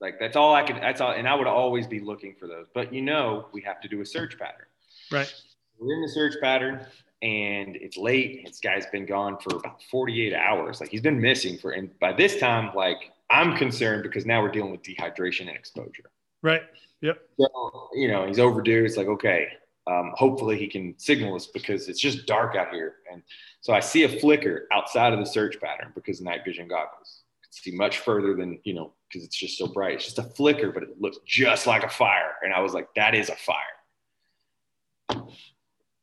[0.00, 0.76] Like that's all I could.
[0.76, 2.66] That's all, and I would always be looking for those.
[2.74, 4.66] But you know, we have to do a search pattern.
[5.10, 5.32] Right.
[5.78, 6.86] We're in the search pattern,
[7.22, 8.44] and it's late.
[8.46, 10.80] This guy's been gone for about 48 hours.
[10.80, 11.72] Like he's been missing for.
[11.72, 16.10] And by this time, like I'm concerned because now we're dealing with dehydration and exposure.
[16.42, 16.62] Right.
[17.00, 17.18] Yep.
[17.40, 18.84] So you know he's overdue.
[18.84, 19.48] It's like okay,
[19.86, 22.96] um, hopefully he can signal us because it's just dark out here.
[23.10, 23.22] And
[23.60, 27.52] so I see a flicker outside of the search pattern because night vision goggles can
[27.52, 29.94] see much further than you know because it's just so bright.
[29.94, 32.34] It's just a flicker, but it looks just like a fire.
[32.42, 35.26] And I was like, that is a fire.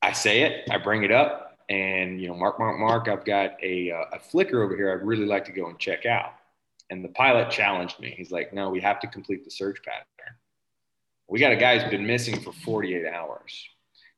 [0.02, 3.52] I say it, I bring it up, and you know, Mark, Mark, Mark, I've got
[3.64, 4.92] a, uh, a flicker over here.
[4.92, 6.34] I'd really like to go and check out.
[6.90, 8.14] And the pilot challenged me.
[8.16, 10.36] He's like, no, we have to complete the search pattern.
[11.28, 13.68] We got a guy who's been missing for 48 hours.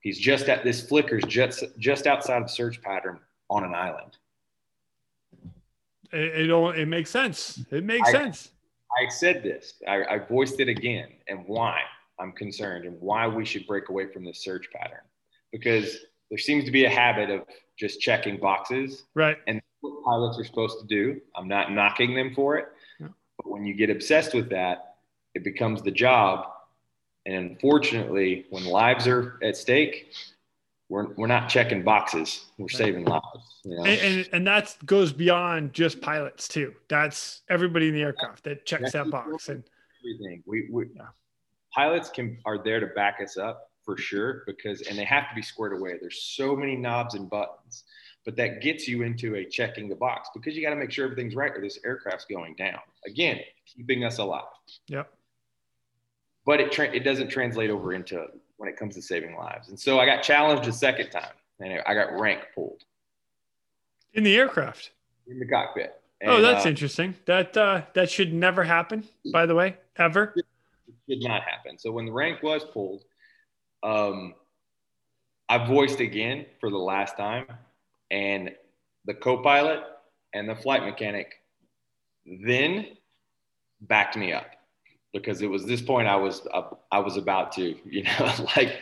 [0.01, 3.19] He's just at this flickers just just outside of the search pattern
[3.49, 4.17] on an island.
[6.11, 7.63] It, it, it makes sense.
[7.71, 8.51] It makes I, sense.
[8.97, 9.75] I said this.
[9.87, 11.81] I, I voiced it again, and why
[12.19, 15.01] I'm concerned, and why we should break away from this search pattern,
[15.51, 15.97] because
[16.29, 17.41] there seems to be a habit of
[17.77, 19.37] just checking boxes, right?
[19.47, 21.21] And what pilots are supposed to do.
[21.35, 22.67] I'm not knocking them for it,
[22.99, 23.07] yeah.
[23.37, 24.95] but when you get obsessed with that,
[25.33, 26.47] it becomes the job.
[27.25, 30.13] And unfortunately, when lives are at stake,
[30.89, 32.45] we're, we're not checking boxes.
[32.57, 33.61] We're saving lives.
[33.63, 33.85] You know?
[33.85, 36.73] and, and, and that goes beyond just pilots too.
[36.89, 39.49] That's everybody in the aircraft that checks that box.
[39.49, 39.63] And
[40.01, 41.07] everything we, we yeah.
[41.73, 45.35] pilots can are there to back us up for sure because and they have to
[45.35, 45.97] be squared away.
[45.99, 47.83] There's so many knobs and buttons,
[48.23, 51.05] but that gets you into a checking the box because you got to make sure
[51.05, 52.79] everything's right or this aircraft's going down.
[53.07, 54.43] Again, keeping us alive.
[54.87, 55.11] Yep.
[56.45, 59.69] But it tra- it doesn't translate over into when it comes to saving lives.
[59.69, 62.83] And so I got challenged a second time and I got rank pulled.
[64.13, 64.91] In the aircraft?
[65.27, 65.93] In the cockpit.
[66.23, 67.15] Oh, and, oh, that's uh, interesting.
[67.25, 70.33] That uh, that should never happen, by the way, ever.
[70.35, 70.45] It
[71.07, 71.77] did not happen.
[71.77, 73.03] So when the rank was pulled,
[73.83, 74.33] um,
[75.49, 77.47] I voiced again for the last time,
[78.09, 78.51] and
[79.05, 79.81] the co-pilot
[80.33, 81.33] and the flight mechanic
[82.25, 82.87] then
[83.81, 84.54] backed me up
[85.15, 88.81] because it was this point I was uh, I was about to you know like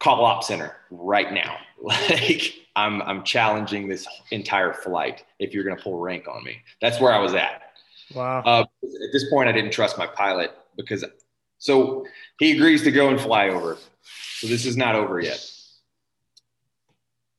[0.00, 1.58] call op center right now.
[1.84, 6.62] Like I'm I'm challenging this entire flight if you're gonna pull rank on me.
[6.80, 7.60] That's where I was at.
[8.14, 8.40] Wow.
[8.40, 11.04] Uh, at this point I didn't trust my pilot because
[11.58, 12.06] so
[12.38, 13.76] he agrees to go and fly over.
[14.38, 15.44] So this is not over yet.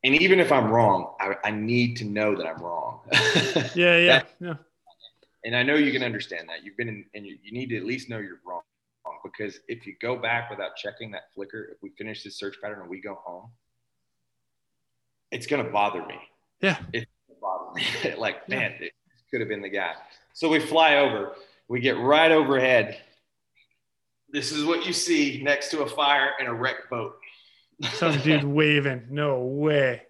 [0.03, 2.99] And even if I'm wrong I, I need to know that I'm wrong.
[3.73, 4.53] Yeah yeah yeah
[5.45, 6.65] and I know you can understand that.
[6.65, 8.61] You've been in, and you, you need to at least know you're wrong.
[9.23, 12.81] Because if you go back without checking that flicker, if we finish this search pattern
[12.81, 13.49] and we go home,
[15.31, 16.15] it's gonna bother me.
[16.61, 18.15] Yeah, it's gonna bother me.
[18.17, 18.93] like, man, it
[19.29, 19.93] could have been the guy.
[20.33, 21.33] So we fly over.
[21.67, 22.99] We get right overhead.
[24.29, 27.15] This is what you see next to a fire and a wrecked boat.
[27.93, 29.07] Some dude waving.
[29.09, 30.01] No way.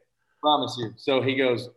[0.41, 0.93] Promise you.
[0.98, 1.69] So he goes,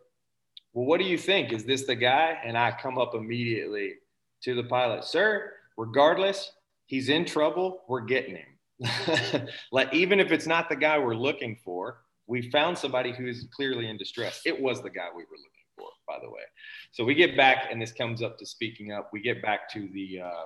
[0.73, 1.51] well, what do you think?
[1.51, 2.37] Is this the guy?
[2.43, 3.95] And I come up immediately
[4.43, 6.51] to the pilot, sir, regardless,
[6.85, 7.81] he's in trouble.
[7.87, 9.47] We're getting him.
[9.71, 13.47] like, even if it's not the guy we're looking for, we found somebody who is
[13.53, 14.41] clearly in distress.
[14.45, 16.43] It was the guy we were looking for, by the way.
[16.91, 19.09] So we get back, and this comes up to speaking up.
[19.11, 20.45] We get back to the, uh,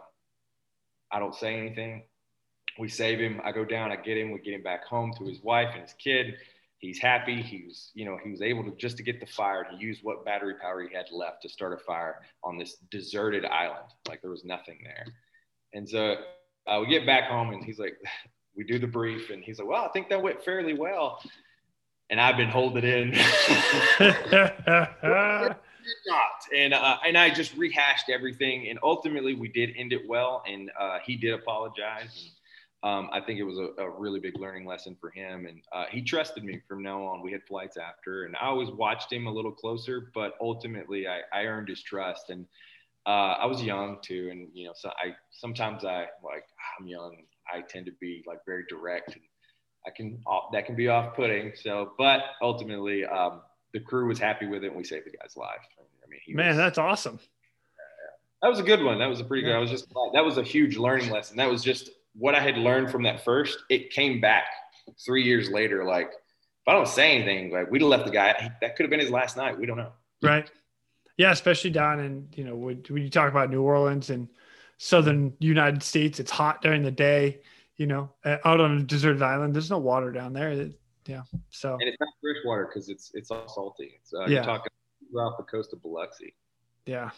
[1.11, 2.03] I don't say anything.
[2.79, 3.41] We save him.
[3.43, 4.31] I go down, I get him.
[4.31, 6.35] We get him back home to his wife and his kid
[6.83, 7.41] he's happy.
[7.41, 9.99] He was, you know, he was able to just to get the fire to use
[10.03, 13.87] what battery power he had left to start a fire on this deserted island.
[14.07, 15.05] Like there was nothing there.
[15.73, 16.17] And so
[16.67, 17.97] uh, we get back home and he's like,
[18.55, 21.19] we do the brief and he's like, well, I think that went fairly well.
[22.09, 23.11] And I've been holding in.
[23.99, 25.57] not.
[26.55, 30.69] And uh, and I just rehashed everything, and ultimately we did end it well, and
[30.79, 32.31] uh, he did apologize
[32.83, 35.45] um, I think it was a, a, really big learning lesson for him.
[35.45, 37.21] And uh, he trusted me from now on.
[37.21, 41.21] We had flights after, and I always watched him a little closer, but ultimately I,
[41.31, 42.29] I earned his trust.
[42.29, 42.45] And
[43.05, 44.27] uh, I was young too.
[44.31, 46.43] And, you know, so I sometimes I like,
[46.77, 47.23] I'm young.
[47.51, 49.23] I tend to be like very direct and
[49.87, 51.53] I can, that can be off putting.
[51.55, 53.41] So, but ultimately, um,
[53.73, 55.61] the crew was happy with it and we saved the guy's life.
[55.79, 57.19] I mean, man, was, that's awesome.
[58.41, 58.99] That was a good one.
[58.99, 59.55] That was a pretty good.
[59.55, 61.37] I was just that was a huge learning lesson.
[61.37, 64.45] That was just what I had learned from that first, it came back
[65.03, 65.83] three years later.
[65.83, 68.51] Like, if I don't say anything, like we'd have left the guy.
[68.61, 69.57] That could have been his last night.
[69.57, 69.91] We don't know.
[70.21, 70.49] Right.
[71.17, 74.29] Yeah, especially down in you know when, when you talk about New Orleans and
[74.77, 77.41] southern United States, it's hot during the day.
[77.77, 80.69] You know, out on a deserted island, there's no water down there.
[81.05, 81.23] Yeah.
[81.49, 81.73] So.
[81.73, 83.99] And it's not fresh water because it's it's all salty.
[83.99, 84.27] It's, uh, yeah.
[84.27, 84.71] You're talking
[85.17, 86.33] off the coast of Biloxi.
[86.85, 87.11] Yeah.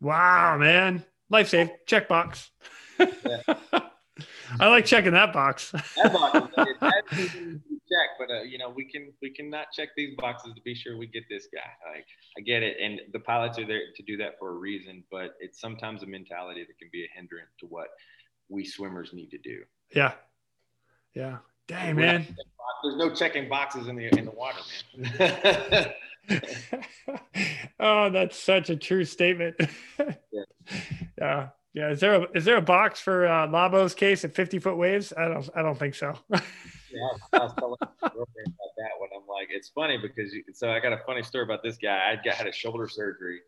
[0.00, 1.04] Wow, man.
[1.30, 1.70] Life safe.
[1.86, 2.50] Check box.
[2.98, 3.42] Yeah.
[4.60, 5.70] I like checking that box.
[5.70, 6.50] that box
[7.88, 10.96] check, but uh, you know we can we cannot check these boxes to be sure
[10.96, 11.70] we get this guy.
[11.90, 15.04] Like I get it, and the pilots are there to do that for a reason,
[15.10, 17.88] but it's sometimes a mentality that can be a hindrance to what
[18.48, 19.62] we swimmers need to do.
[19.94, 20.12] Yeah,
[21.14, 21.38] yeah.
[21.66, 22.26] Dang man,
[22.82, 24.58] there's no checking boxes in the in the water,
[24.96, 25.92] man.
[27.80, 29.56] oh, that's such a true statement.
[29.98, 30.42] yeah.
[31.18, 31.48] yeah.
[31.74, 34.76] Yeah, is there a is there a box for uh, Labo's case at 50 foot
[34.76, 35.12] waves?
[35.16, 36.14] I don't I don't think so.
[36.30, 36.40] yeah,
[37.32, 39.10] I was telling about that one.
[39.14, 42.10] I'm like, it's funny because you, so I got a funny story about this guy.
[42.10, 43.40] I got had a shoulder surgery,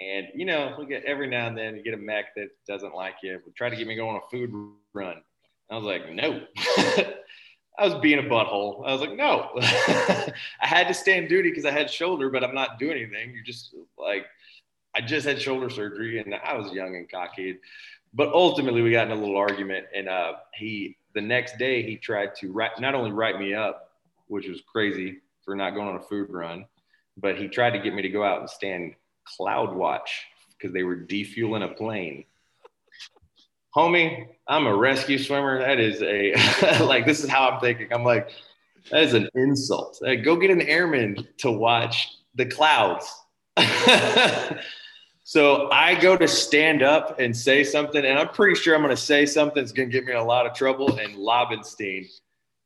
[0.00, 2.94] and you know we get every now and then you get a mech that doesn't
[2.94, 3.40] like you.
[3.44, 4.52] We try to get me going on a food
[4.94, 5.22] run,
[5.70, 6.42] I was like, no.
[7.76, 8.86] I was being a butthole.
[8.86, 9.50] I was like, no.
[9.60, 13.32] I had to stand duty because I had shoulder, but I'm not doing anything.
[13.34, 14.26] You're just like,
[14.96, 17.58] I just had shoulder surgery and I was young and cocky.
[18.14, 21.96] But ultimately, we got in a little argument, and uh, he the next day he
[21.96, 23.90] tried to write, not only write me up,
[24.28, 26.64] which was crazy for not going on a food run,
[27.16, 30.26] but he tried to get me to go out and stand cloud watch
[30.56, 32.24] because they were defueling a plane.
[33.74, 35.58] Homie, I'm a rescue swimmer.
[35.58, 36.34] That is a
[36.84, 37.92] like this is how I'm thinking.
[37.92, 38.30] I'm like,
[38.90, 39.98] that is an insult.
[40.00, 43.12] Like, go get an airman to watch the clouds.
[45.26, 48.94] So I go to stand up and say something, and I'm pretty sure I'm going
[48.94, 50.98] to say something that's going to get me in a lot of trouble.
[50.98, 52.06] And Lobenstein,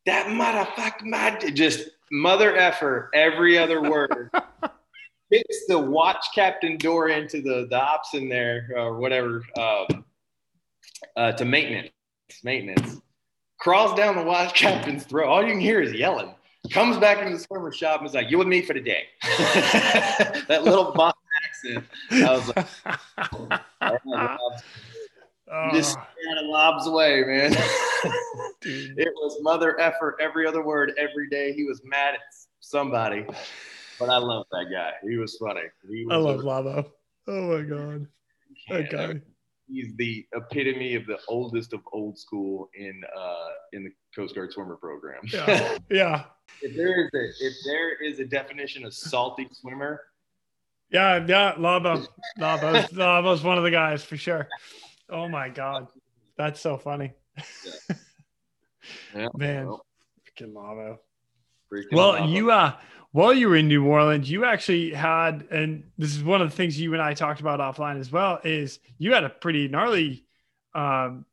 [0.06, 4.30] that motherfucker, my just mother effer every other word.
[5.30, 10.04] Hits the watch captain door into the the ops in there or whatever um,
[11.16, 11.92] uh, to maintenance.
[12.42, 13.00] Maintenance
[13.58, 15.28] crawls down the watch captain's throat.
[15.28, 16.34] All you can hear is yelling.
[16.70, 19.04] Comes back into the swimmer shop and is like, "You with me for the day?"
[19.22, 21.14] that little boss
[21.64, 21.84] accent.
[22.10, 22.66] I was like,
[25.52, 25.70] oh.
[25.72, 27.52] just out of lobs away, man.
[28.62, 31.52] it was mother effort every other word every day.
[31.52, 32.20] He was mad at
[32.60, 33.24] somebody,
[33.98, 34.92] but I love that guy.
[35.08, 35.62] He was funny.
[35.88, 36.92] He was I love Lavo.
[37.26, 38.06] Oh my god,
[38.70, 39.20] that guy.
[39.70, 44.50] He's the epitome of the oldest of old school in uh, in the Coast Guard
[44.50, 45.20] swimmer program.
[45.30, 46.24] Yeah, yeah.
[46.62, 50.00] if there is a if there is a definition of salty swimmer,
[50.90, 52.06] yeah, yeah, Labo.
[52.38, 54.48] Labo's, Labo's one of the guys for sure.
[55.10, 55.88] Oh my God.
[56.36, 57.12] That's so funny.
[57.36, 57.96] Yeah.
[59.14, 59.86] yeah Man, well,
[60.24, 60.98] freaking Labo.
[61.72, 62.74] Freaking well, you, uh,
[63.12, 66.56] while you were in New Orleans, you actually had, and this is one of the
[66.56, 70.24] things you and I talked about offline as well, is you had a pretty gnarly
[70.74, 71.26] um,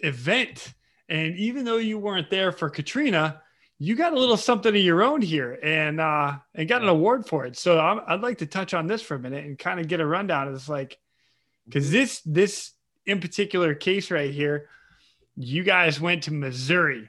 [0.00, 0.74] event.
[1.08, 3.42] And even though you weren't there for Katrina,
[3.82, 7.26] you got a little something of your own here and uh and got an award
[7.26, 7.56] for it.
[7.56, 10.00] So i would like to touch on this for a minute and kind of get
[10.00, 10.46] a rundown.
[10.48, 10.98] Of this like
[11.64, 12.72] because this this
[13.06, 14.68] in particular case right here
[15.34, 17.08] you guys went to missouri.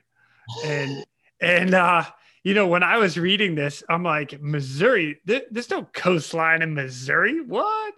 [0.65, 1.05] And
[1.41, 2.05] and uh
[2.43, 5.19] you know when i was reading this i'm like missouri?
[5.27, 7.41] Th- there's no coastline in missouri?
[7.41, 7.93] What?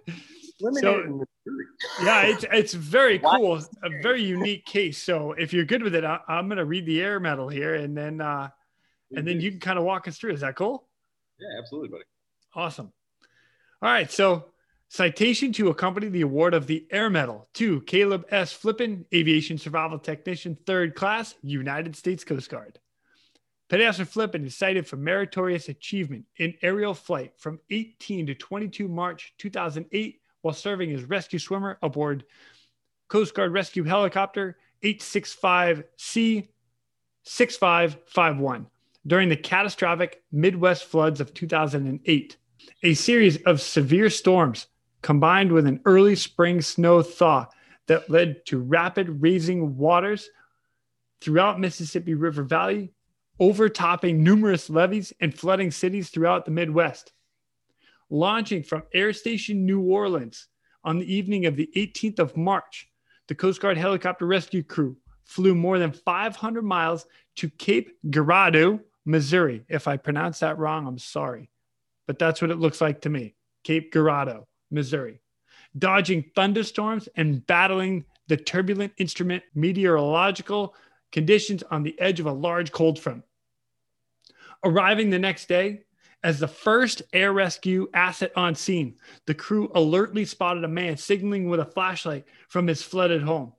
[0.82, 1.26] So,
[2.02, 4.98] yeah, it's it's very cool, a very unique case.
[4.98, 7.76] So if you're good with it, I, am going to read the air medal here,
[7.76, 8.50] and then uh,
[9.16, 10.34] and then you can kind of walk us through.
[10.34, 10.88] Is that cool?
[11.40, 12.04] Yeah, absolutely, buddy.
[12.56, 12.92] Awesome.
[13.82, 14.12] All right.
[14.12, 14.46] So,
[14.90, 18.54] citation to accompany the award of the Air Medal to Caleb S.
[18.54, 22.80] Flippin, Aviation Survival Technician, third class, United States Coast Guard.
[23.70, 28.88] Petty Officer Flippin is cited for meritorious achievement in aerial flight from 18 to 22
[28.88, 32.26] March 2008 while serving as rescue swimmer aboard
[33.08, 36.50] Coast Guard Rescue Helicopter 865C
[37.24, 38.68] 6551
[39.06, 42.38] during the catastrophic Midwest floods of 2008.
[42.84, 44.68] A series of severe storms
[45.02, 47.48] combined with an early spring snow thaw
[47.88, 50.30] that led to rapid raising waters
[51.20, 52.94] throughout Mississippi River Valley,
[53.40, 57.12] overtopping numerous levees and flooding cities throughout the Midwest.
[58.10, 60.48] Launching from Air Station New Orleans
[60.84, 62.90] on the evening of the 18th of March,
[63.28, 69.66] the Coast Guard helicopter rescue crew flew more than 500 miles to Cape Girardeau, Missouri.
[69.70, 71.50] If I pronounce that wrong, I'm sorry.
[72.08, 75.22] But that's what it looks like to me Cape Girardeau, Missouri.
[75.78, 80.76] Dodging thunderstorms and battling the turbulent instrument meteorological
[81.12, 83.24] conditions on the edge of a large cold front.
[84.64, 85.84] Arriving the next day,
[86.24, 91.50] as the first air rescue asset on scene, the crew alertly spotted a man signaling
[91.50, 93.52] with a flashlight from his flooded home.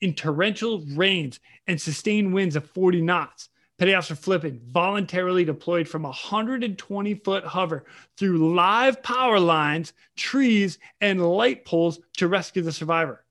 [0.00, 6.04] In torrential rains and sustained winds of 40 knots, Petty Officer Flippin voluntarily deployed from
[6.04, 7.84] a 120 foot hover
[8.16, 13.24] through live power lines, trees, and light poles to rescue the survivor.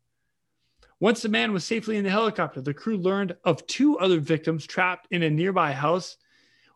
[1.01, 4.65] Once the man was safely in the helicopter, the crew learned of two other victims
[4.65, 6.15] trapped in a nearby house.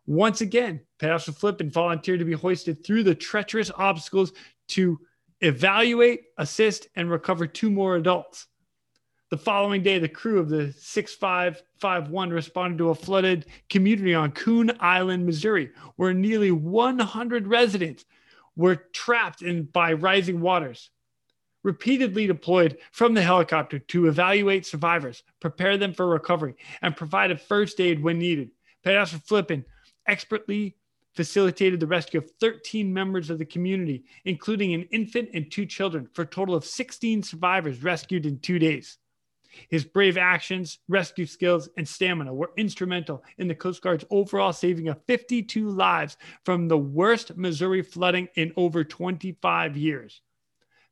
[0.06, 4.32] Once again, Petty Officer Flippin volunteered to be hoisted through the treacherous obstacles
[4.68, 5.00] to
[5.40, 8.46] evaluate, assist, and recover two more adults.
[9.32, 14.72] The following day, the crew of the 6551 responded to a flooded community on Coon
[14.78, 18.04] Island, Missouri, where nearly 100 residents
[18.56, 20.90] were trapped in by rising waters.
[21.62, 27.80] Repeatedly deployed from the helicopter to evaluate survivors, prepare them for recovery, and provide first
[27.80, 28.50] aid when needed.
[28.84, 29.64] Petty Flippin
[30.06, 30.76] expertly
[31.14, 36.06] facilitated the rescue of 13 members of the community, including an infant and two children,
[36.12, 38.98] for a total of 16 survivors rescued in two days.
[39.68, 44.88] His brave actions, rescue skills, and stamina were instrumental in the Coast Guard's overall saving
[44.88, 50.20] of 52 lives from the worst Missouri flooding in over 25 years.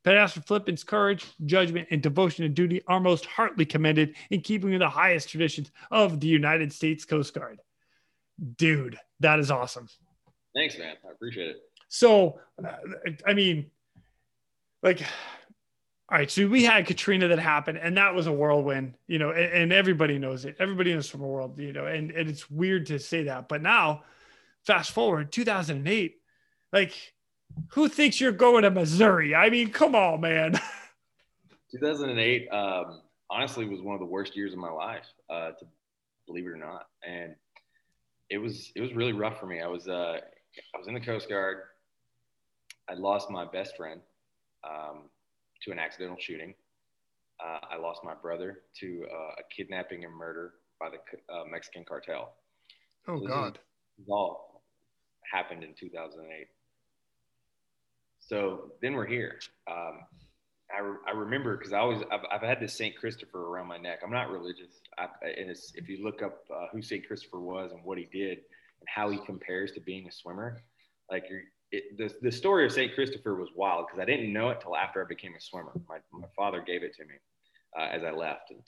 [0.05, 4.81] Petmaster Flippin's courage, judgment, and devotion to duty are most heartily commended in keeping with
[4.81, 7.61] the highest traditions of the United States Coast Guard.
[8.57, 9.89] Dude, that is awesome.
[10.55, 10.97] Thanks, man.
[11.07, 11.57] I appreciate it.
[11.89, 12.73] So, uh,
[13.27, 13.71] I mean,
[14.83, 15.03] like,
[16.11, 19.31] all right, so we had Katrina that happened, and that was a whirlwind, you know,
[19.31, 20.57] and, and everybody knows it.
[20.59, 23.49] Everybody knows from the world, you know, and, and it's weird to say that.
[23.49, 24.03] But now,
[24.67, 26.17] fast forward 2008,
[26.73, 27.13] like,
[27.69, 29.37] who thinks you're going to Missouri?
[29.37, 30.55] I mean, come on, man.
[31.71, 35.65] 2008, um, honestly, was one of the worst years of my life, uh, to
[36.27, 36.89] believe it or not.
[37.07, 37.37] And
[38.31, 39.61] it was it was really rough for me.
[39.61, 40.19] I was uh,
[40.75, 41.59] I was in the Coast Guard.
[42.89, 44.01] I lost my best friend
[44.69, 45.03] um,
[45.63, 46.55] to an accidental shooting.
[47.43, 51.85] Uh, I lost my brother to uh, a kidnapping and murder by the uh, Mexican
[51.85, 52.35] cartel.
[53.09, 53.59] Oh so God!
[53.99, 54.63] This all
[55.31, 56.47] happened in 2008.
[58.21, 59.39] So then we're here.
[59.71, 60.01] Um,
[60.75, 63.79] I, re- I remember because I always I've, I've, had this Saint Christopher around my
[63.79, 64.01] neck.
[64.05, 67.83] I'm not religious, I, and if you look up uh, who Saint Christopher was and
[67.85, 70.63] what he did and how he compares to being a swimmer,
[71.11, 71.25] like
[71.73, 74.77] it, the the story of Saint Christopher was wild because I didn't know it till
[74.77, 75.73] after I became a swimmer.
[75.89, 77.15] My my father gave it to me
[77.79, 78.61] uh, as I left, and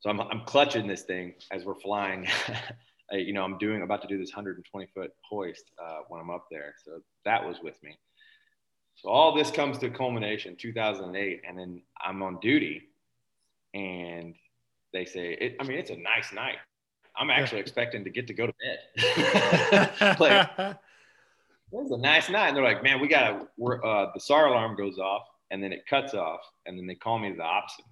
[0.00, 2.26] so I'm I'm clutching this thing as we're flying.
[3.12, 6.30] I, you know, I'm doing about to do this 120 foot hoist uh, when I'm
[6.30, 7.96] up there, so that was with me.
[8.96, 12.88] So all this comes to culmination 2008, and then I'm on duty,
[13.74, 14.34] and
[14.92, 16.56] they say, it, I mean, it's a nice night.
[17.16, 20.16] I'm actually expecting to get to go to bed.
[20.20, 20.76] like,
[21.82, 22.48] was a nice night.
[22.48, 25.72] And they're like, man, we got to, uh, the SAR alarm goes off and then
[25.72, 26.40] it cuts off.
[26.66, 27.84] And then they call me to the opposite.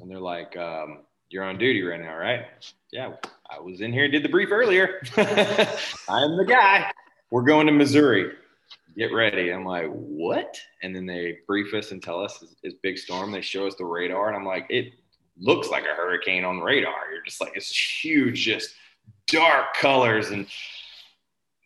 [0.00, 1.00] And they're like, um,
[1.30, 2.46] you're on duty right now, right?
[2.92, 3.14] Yeah,
[3.50, 5.00] I was in here and did the brief earlier.
[5.16, 6.90] I'm the guy.
[7.30, 8.32] We're going to Missouri
[8.98, 9.52] get ready.
[9.52, 10.58] I'm like, what?
[10.82, 13.30] And then they brief us and tell us it's, big storm.
[13.30, 14.92] They show us the radar, and I'm like, it
[15.38, 17.12] looks like a hurricane on radar.
[17.12, 17.70] You're just like, it's
[18.02, 18.74] huge, just
[19.28, 20.46] dark colors and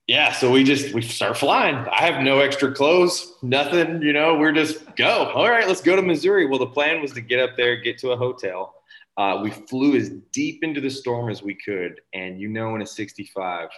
[0.09, 1.76] yeah, so we just we start flying.
[1.76, 5.30] I have no extra clothes, nothing, you know, we're just go.
[5.34, 6.46] All right, let's go to Missouri.
[6.46, 8.74] Well, the plan was to get up there, get to a hotel.
[9.16, 12.82] Uh, we flew as deep into the storm as we could, and you know, in
[12.82, 13.68] a 65,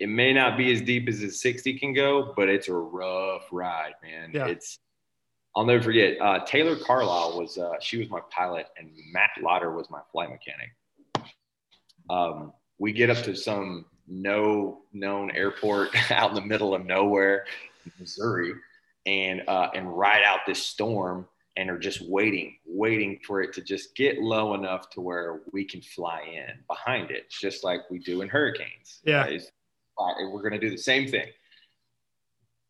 [0.00, 3.48] it may not be as deep as a 60 can go, but it's a rough
[3.50, 4.30] ride, man.
[4.34, 4.46] Yeah.
[4.46, 4.78] It's
[5.56, 6.20] I'll never forget.
[6.20, 10.28] Uh, Taylor Carlisle was uh, she was my pilot, and Matt Lauder was my flight
[10.30, 10.70] mechanic.
[12.10, 17.46] Um, we get up to some no known airport out in the middle of nowhere,
[17.98, 18.54] Missouri,
[19.06, 23.62] and uh, and ride out this storm, and are just waiting, waiting for it to
[23.62, 27.98] just get low enough to where we can fly in behind it, just like we
[27.98, 29.00] do in hurricanes.
[29.04, 29.26] Yeah,
[29.98, 31.26] we're going to do the same thing,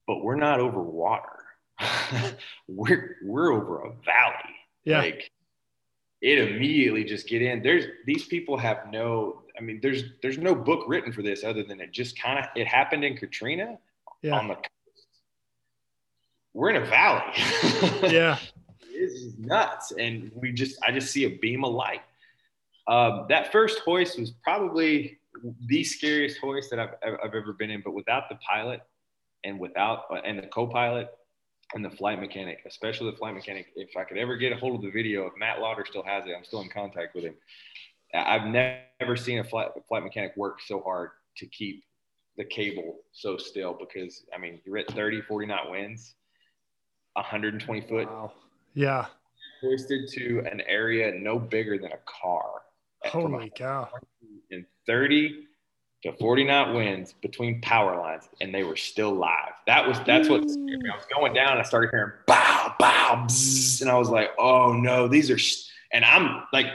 [0.07, 1.45] but we're not over water.
[2.69, 4.57] we're we're over a valley.
[4.85, 4.99] Yeah.
[5.01, 5.31] Like
[6.21, 7.63] it immediately just get in.
[7.63, 9.43] There's these people have no.
[9.59, 12.47] I mean, there's there's no book written for this other than it just kind of
[12.55, 13.79] it happened in Katrina
[14.23, 14.39] yeah.
[14.39, 14.69] on the coast.
[16.55, 17.33] We're in a valley.
[18.13, 18.39] yeah.
[18.81, 22.03] This is nuts, and we just I just see a beam of light.
[22.87, 25.19] Um, that first hoist was probably
[25.67, 28.81] the scariest hoist that I've, I've ever been in, but without the pilot
[29.45, 31.09] and without and the co-pilot
[31.75, 34.77] and the flight mechanic, especially the flight mechanic, if I could ever get a hold
[34.77, 37.35] of the video, if Matt Lauder still has it, I'm still in contact with him.
[38.15, 41.85] I've never seen a flight, flight mechanic work so hard to keep
[42.37, 46.15] the cable so still because I mean, you're at 30, 40 knot winds,
[47.15, 48.07] 120 foot.
[48.07, 48.33] Wow.
[48.75, 49.07] Yeah.
[49.61, 52.63] Hoisted to an area no bigger than a car.
[53.05, 53.89] Holy cow.
[54.51, 55.47] In 30
[56.05, 59.53] to 40 knot winds between power lines, and they were still live.
[59.67, 60.91] That was that's what scared me.
[60.93, 64.73] I was going down, I started hearing bow, bow, bzz, and I was like, oh
[64.73, 65.65] no, these are, sh-.
[65.93, 66.67] and I'm like,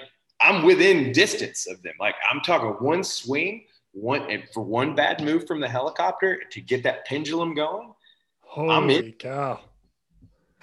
[0.43, 1.93] I'm within distance of them.
[1.99, 3.63] Like I'm talking one swing,
[3.93, 7.93] one and for one bad move from the helicopter to get that pendulum going.
[8.41, 9.13] Holy I'm in.
[9.13, 9.61] cow.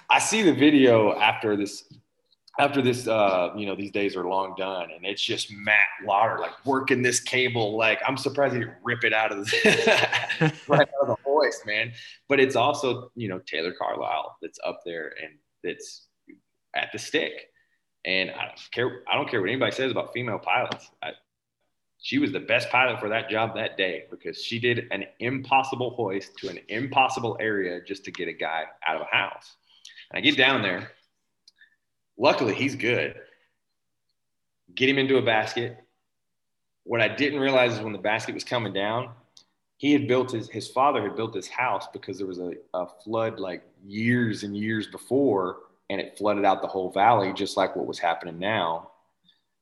[0.09, 1.91] I see the video after this
[2.59, 6.37] after this, uh, you know, these days are long done, and it's just Matt Lauder
[6.39, 7.75] like working this cable.
[7.75, 11.65] Like I'm surprised he didn't rip it out of the right out of the hoist,
[11.65, 11.91] man.
[12.27, 16.07] But it's also, you know, Taylor Carlisle that's up there and that's
[16.75, 17.50] at the stick.
[18.05, 19.01] And I don't care.
[19.11, 20.89] I don't care what anybody says about female pilots.
[21.03, 21.11] I,
[21.99, 25.91] she was the best pilot for that job that day because she did an impossible
[25.91, 29.55] hoist to an impossible area just to get a guy out of a house.
[30.09, 30.89] And I get down there
[32.21, 33.15] luckily he's good.
[34.75, 35.77] get him into a basket.
[36.83, 39.09] What I didn't realize is when the basket was coming down,
[39.77, 42.87] he had built his his father had built this house because there was a, a
[43.03, 45.57] flood like years and years before,
[45.91, 48.91] and it flooded out the whole valley, just like what was happening now.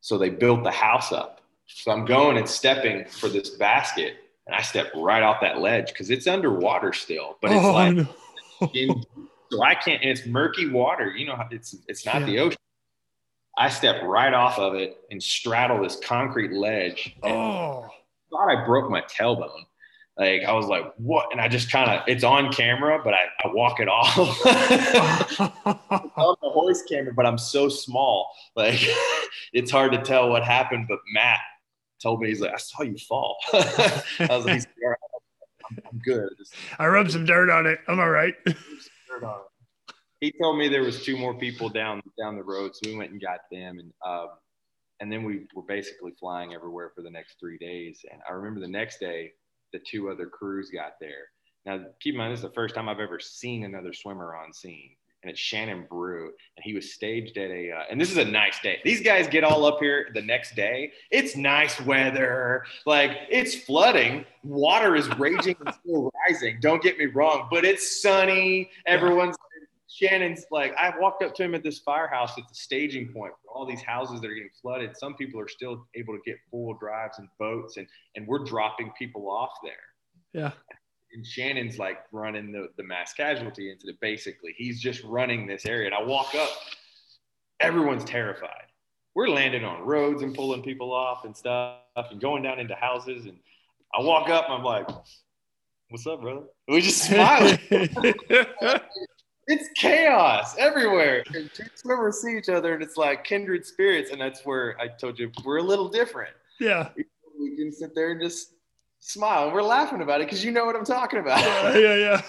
[0.01, 1.41] So they built the house up.
[1.65, 4.13] So I'm going and stepping for this basket,
[4.45, 7.95] and I step right off that ledge because it's underwater still, but it's Oh, like
[7.95, 8.07] no.
[8.75, 9.03] in,
[9.51, 11.09] so I can't, and it's murky water.
[11.15, 12.25] You know, it's it's not Yeah.
[12.27, 12.57] the ocean.
[13.57, 17.15] I step right off of it and straddle this concrete ledge.
[17.23, 17.89] And Oh.
[18.29, 19.65] thought I broke my tailbone.
[20.19, 21.27] Like I was like, what?
[21.31, 24.13] And I just kind of, it's on camera, but I, I walk it off.
[24.17, 28.29] It's on the hoist camera, but I'm so small.
[28.53, 28.81] Like
[29.53, 30.87] it's hard to tell what happened.
[30.89, 31.39] But Matt
[32.03, 33.37] told me, he's like, I saw you fall.
[33.53, 36.29] I was like, he's, I'm, I'm good.
[36.37, 37.79] Just I rubbed some dirt on it.
[37.87, 38.35] I'm all right.
[38.45, 38.57] dirt.
[40.21, 43.11] He told me there was two more people down down the road, so we went
[43.11, 44.27] and got them, and um,
[44.99, 48.01] and then we were basically flying everywhere for the next three days.
[48.11, 49.31] And I remember the next day,
[49.71, 51.29] the two other crews got there.
[51.65, 54.53] Now, keep in mind, this is the first time I've ever seen another swimmer on
[54.53, 54.91] scene,
[55.21, 57.71] and it's Shannon Brew, and he was staged at a.
[57.71, 58.79] Uh, and this is a nice day.
[58.83, 60.93] These guys get all up here the next day.
[61.11, 66.59] It's nice weather, like it's flooding, water is raging and still rising.
[66.61, 68.69] Don't get me wrong, but it's sunny.
[68.85, 69.35] Everyone's
[69.99, 73.51] Shannon's like, I walked up to him at this firehouse at the staging point for
[73.51, 74.95] all these houses that are getting flooded.
[74.95, 78.91] Some people are still able to get full drives and boats, and and we're dropping
[78.97, 79.73] people off there.
[80.33, 80.51] Yeah.
[81.11, 83.99] And Shannon's like running the, the mass casualty incident.
[83.99, 85.87] Basically, he's just running this area.
[85.87, 86.49] And I walk up,
[87.59, 88.67] everyone's terrified.
[89.15, 93.25] We're landing on roads and pulling people off and stuff, and going down into houses.
[93.25, 93.37] And
[93.93, 94.87] I walk up, and I'm like,
[95.89, 97.57] "What's up, brother?" And we just smile.
[99.49, 101.23] it's chaos everywhere.
[101.33, 104.11] And two swimmers see each other, and it's like kindred spirits.
[104.11, 106.33] And that's where I told you we're a little different.
[106.59, 106.89] yeah.
[107.39, 108.53] We can sit there and just
[108.99, 109.51] smile.
[109.51, 111.41] We're laughing about it because you know what I'm talking about.
[111.75, 111.95] Yeah.
[111.95, 112.21] Yeah.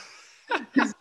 [0.49, 0.59] Yeah.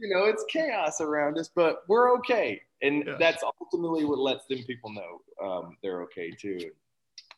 [0.00, 2.60] you know, it's chaos around us, but we're okay.
[2.82, 3.16] And Yeah.
[3.18, 6.70] that's ultimately what lets them people know um, they're okay too.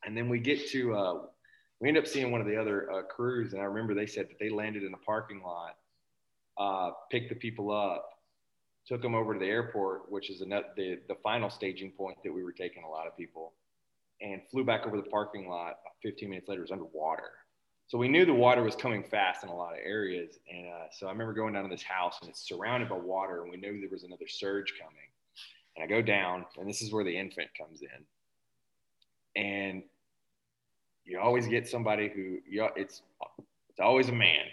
[0.04, 1.14] And then we get to, uh,
[1.80, 4.28] we end up seeing one of the other uh, crews, and I remember they said
[4.28, 5.76] that they landed in the parking lot,
[6.58, 8.08] uh, picked the people up,
[8.86, 12.32] took them over to the airport, which is another, the, the final staging point that
[12.32, 13.52] we were taking a lot of people,
[14.20, 15.78] and flew back over the parking lot.
[16.02, 17.30] 15 minutes later, it was underwater.
[17.88, 20.38] So we knew the water was coming fast in a lot of areas.
[20.50, 23.42] And uh, so I remember going down to this house and it's surrounded by water,
[23.42, 25.10] and we knew there was another surge coming.
[25.76, 29.42] And I go down, and this is where the infant comes in.
[29.42, 29.82] And
[31.04, 33.02] you always get somebody who you, it's
[33.70, 34.44] it's always a man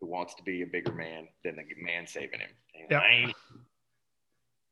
[0.00, 2.50] who wants to be a bigger man than the man saving him.
[2.74, 2.98] And Yeah.
[2.98, 3.36] I ain't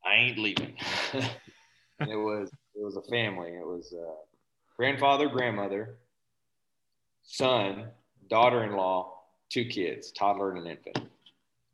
[0.09, 0.75] I ain't leaving.
[1.13, 3.51] it was it was a family.
[3.51, 4.15] It was uh,
[4.77, 5.97] grandfather, grandmother,
[7.23, 7.89] son,
[8.31, 9.13] daughter-in-law,
[9.51, 10.99] two kids, toddler and an infant.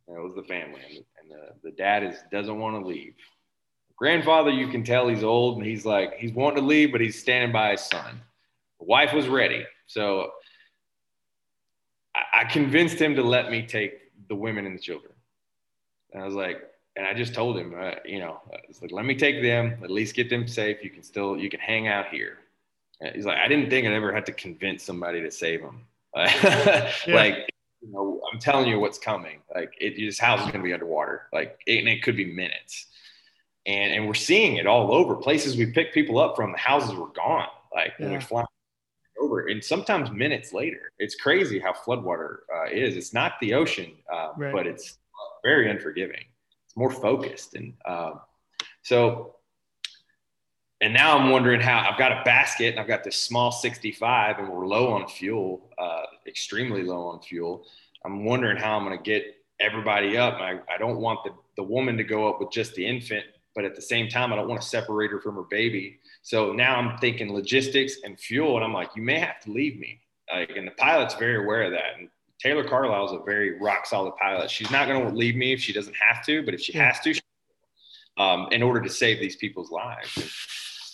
[0.08, 3.14] And it was the family, and, and the, the dad is doesn't want to leave.
[3.96, 7.20] Grandfather, you can tell he's old, and he's like he's wanting to leave, but he's
[7.20, 8.20] standing by his son.
[8.80, 10.32] The wife was ready, so
[12.16, 13.94] I, I convinced him to let me take
[14.28, 15.12] the women and the children.
[16.12, 16.62] And I was like,
[16.96, 19.90] and I just told him, uh, you know, it's like, let me take them, at
[19.90, 20.78] least get them safe.
[20.82, 22.38] You can still, you can hang out here.
[23.00, 25.86] And he's like, I didn't think I'd ever have to convince somebody to save them.
[27.08, 27.50] Like,
[27.82, 29.40] you know, I'm telling you what's coming.
[29.54, 31.22] Like, it, this house is going to be underwater.
[31.32, 32.86] Like, it, and it could be minutes.
[33.66, 35.16] And, and we're seeing it all over.
[35.16, 37.48] Places we picked people up from, the houses were gone.
[37.74, 38.20] Like, when we Yeah.
[38.20, 38.44] fly
[39.20, 40.92] over, and sometimes minutes later.
[40.98, 42.96] It's crazy how floodwater uh, is.
[42.96, 44.52] It's not the ocean, uh, Right.
[44.52, 44.98] but it's
[45.42, 46.24] very unforgiving.
[46.76, 48.20] More focused, and um,
[48.82, 49.36] so.
[50.80, 54.38] And now I'm wondering how I've got a basket and I've got this small 65
[54.38, 57.64] and we're low on fuel, uh, extremely low on fuel.
[58.04, 59.24] I'm wondering how I'm going to get
[59.60, 60.34] everybody up.
[60.34, 63.64] I, I don't want the, the woman to go up with just the infant, but
[63.64, 66.00] at the same time, I don't want to separate her from her baby.
[66.22, 68.56] So now I'm thinking logistics and fuel.
[68.56, 70.00] And I'm like, you may have to leave me.
[70.32, 71.98] Like, and the pilot's very aware of that.
[71.98, 72.08] And
[72.44, 74.50] Taylor Carlisle is a very rock solid pilot.
[74.50, 76.88] She's not going to leave me if she doesn't have to, but if she Yeah.
[76.92, 77.20] has to, she,
[78.18, 80.14] um, in order to save these people's lives.
[80.18, 80.30] And,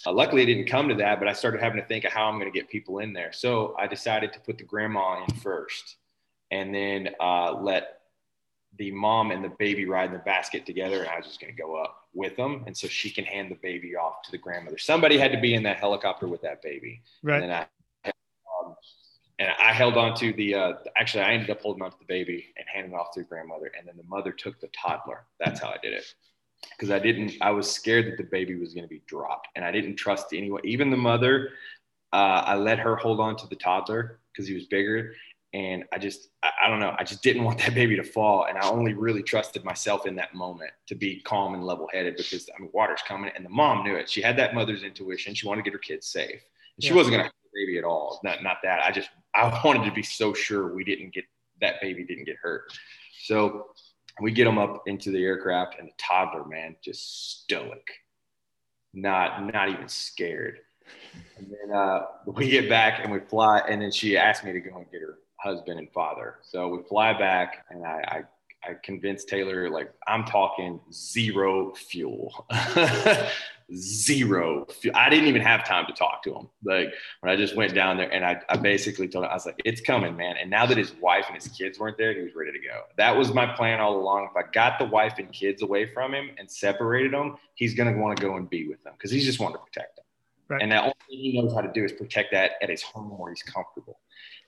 [0.06, 2.26] uh, luckily, it didn't come to that, but I started having to think of how
[2.26, 3.32] I'm going to get people in there.
[3.32, 5.96] So I decided to put the grandma in first,
[6.52, 7.96] and then uh, let
[8.78, 11.00] the mom and the baby ride in the basket together.
[11.00, 13.50] And I was just going to go up with them, and so she can hand
[13.50, 14.78] the baby off to the grandmother.
[14.78, 17.42] Somebody had to be in that helicopter with that baby, Right.
[17.42, 17.66] and then I.
[19.40, 22.04] And I held on to the, uh, actually, I ended up holding on to the
[22.04, 23.72] baby and handing it off to the grandmother.
[23.76, 25.24] And then the mother took the toddler.
[25.40, 26.04] That's how I did it.
[26.76, 27.32] because I didn't.
[27.40, 30.32] I was scared that the baby was going to be dropped, and I didn't trust
[30.32, 31.50] anyone, even the mother.
[32.12, 35.14] Uh, I let her hold on to the toddler because he was bigger,
[35.54, 36.94] and I just I, I, don't know.
[36.98, 40.16] I just didn't want that baby to fall, and I only really trusted myself in
[40.16, 43.50] that moment to be calm and level headed because I mean water's coming, and the
[43.50, 44.08] mom knew it.
[44.08, 45.34] She had that mother's intuition.
[45.34, 46.42] She wanted to get her kids safe.
[46.76, 46.96] And she yeah.
[46.96, 48.20] wasn't going to have the baby at all.
[48.24, 48.80] Not not that.
[48.80, 51.24] I just I wanted to be so sure we didn't get
[51.60, 52.72] that baby didn't get hurt.
[53.22, 53.66] So
[54.20, 57.86] we get them up into the aircraft, and the toddler, man, just stoic,
[58.94, 60.60] not not even scared.
[61.36, 64.60] And then uh, we get back and we fly, and then she asked me to
[64.60, 66.36] go and get her husband and father.
[66.42, 68.22] So we fly back, and I, I,
[68.62, 72.46] I convinced Taylor like I'm talking zero fuel.
[73.74, 74.66] zero.
[74.66, 74.94] fuel.
[74.96, 76.48] I didn't even have time to talk to him.
[76.64, 79.46] Like when I just went down there and I, I basically told him, I was
[79.46, 80.36] like, it's coming, man.
[80.36, 82.82] And now that his wife and his kids weren't there, he was ready to go.
[82.96, 84.28] That was my plan all along.
[84.30, 87.92] If I got the wife and kids away from him and separated them, he's going
[87.92, 90.04] to want to go and be with them because he's just wanting to protect them.
[90.48, 90.62] Right.
[90.62, 93.16] And the only thing he knows how to do is protect that at his home
[93.16, 94.00] where he's comfortable.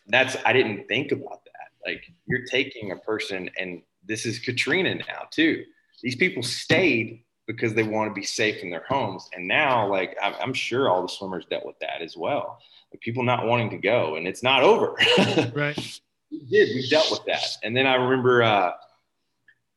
[0.05, 1.53] And that's, I didn't think about that.
[1.87, 5.65] Like you're taking a person and this is Katrina now too.
[6.03, 9.29] These people stayed because they want to be safe in their homes.
[9.35, 12.59] And now, like, I'm sure all the swimmers dealt with that as well.
[12.93, 14.95] Like, people not wanting to go, and it's not over.
[15.55, 16.01] right.
[16.31, 16.75] We did.
[16.75, 17.45] We dealt with that.
[17.63, 18.73] And then I remember uh,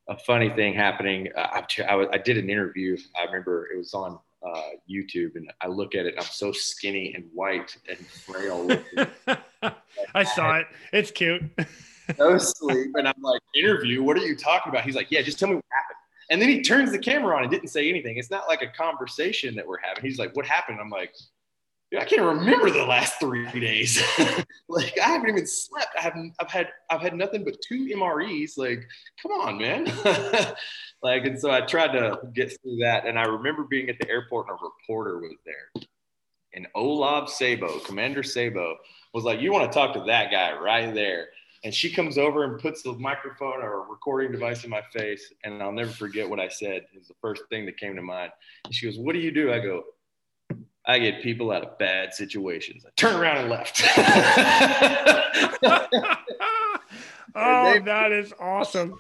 [0.07, 1.29] a funny thing happening.
[1.35, 2.97] Uh, I, I, I, did an interview.
[3.17, 6.15] I remember it was on uh, YouTube, and I look at it.
[6.17, 8.69] I'm so skinny and white and frail.
[10.13, 10.67] I saw it.
[10.93, 11.43] It's cute.
[12.19, 14.03] no sleep, and I'm like, interview.
[14.03, 14.83] What are you talking about?
[14.83, 15.97] He's like, yeah, just tell me what happened.
[16.29, 18.17] And then he turns the camera on and didn't say anything.
[18.17, 20.03] It's not like a conversation that we're having.
[20.03, 21.13] He's like, "What happened?" I'm like,
[21.97, 24.01] I can't remember the last three days.
[24.67, 25.95] like I haven't even slept.
[25.97, 26.33] I haven't.
[26.39, 26.69] I've had.
[26.89, 28.57] I've had nothing but two MREs.
[28.57, 28.87] Like,
[29.21, 29.85] come on, man.
[31.03, 33.05] like, and so I tried to get through that.
[33.05, 35.83] And I remember being at the airport and a reporter was there,
[36.53, 38.77] and Olav Sabo, Commander Sabo,
[39.13, 41.27] was like, "You want to talk to that guy right there?"
[41.65, 45.33] And she comes over and puts the microphone or recording device in my face.
[45.43, 46.83] And I'll never forget what I said.
[46.93, 48.31] It was the first thing that came to mind.
[48.65, 49.51] And she goes, What do you do?
[49.51, 49.83] I go,
[50.85, 52.85] I get people out of bad situations.
[52.85, 53.81] I turn around and left.
[57.35, 58.93] oh, that is awesome.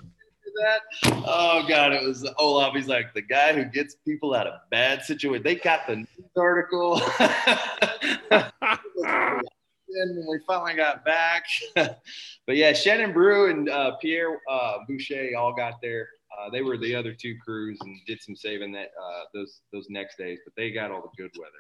[0.63, 0.79] That.
[1.03, 2.73] Oh God, it was Olaf.
[2.73, 5.43] He's like the guy who gets people out of bad situations.
[5.43, 6.99] They got the news article.
[9.95, 11.45] when we finally got back.
[11.75, 16.07] but yeah, Shannon Brew and uh, Pierre uh, Boucher all got there.
[16.37, 19.87] Uh, they were the other two crews and did some saving that uh, those those
[19.89, 21.51] next days, but they got all the good weather.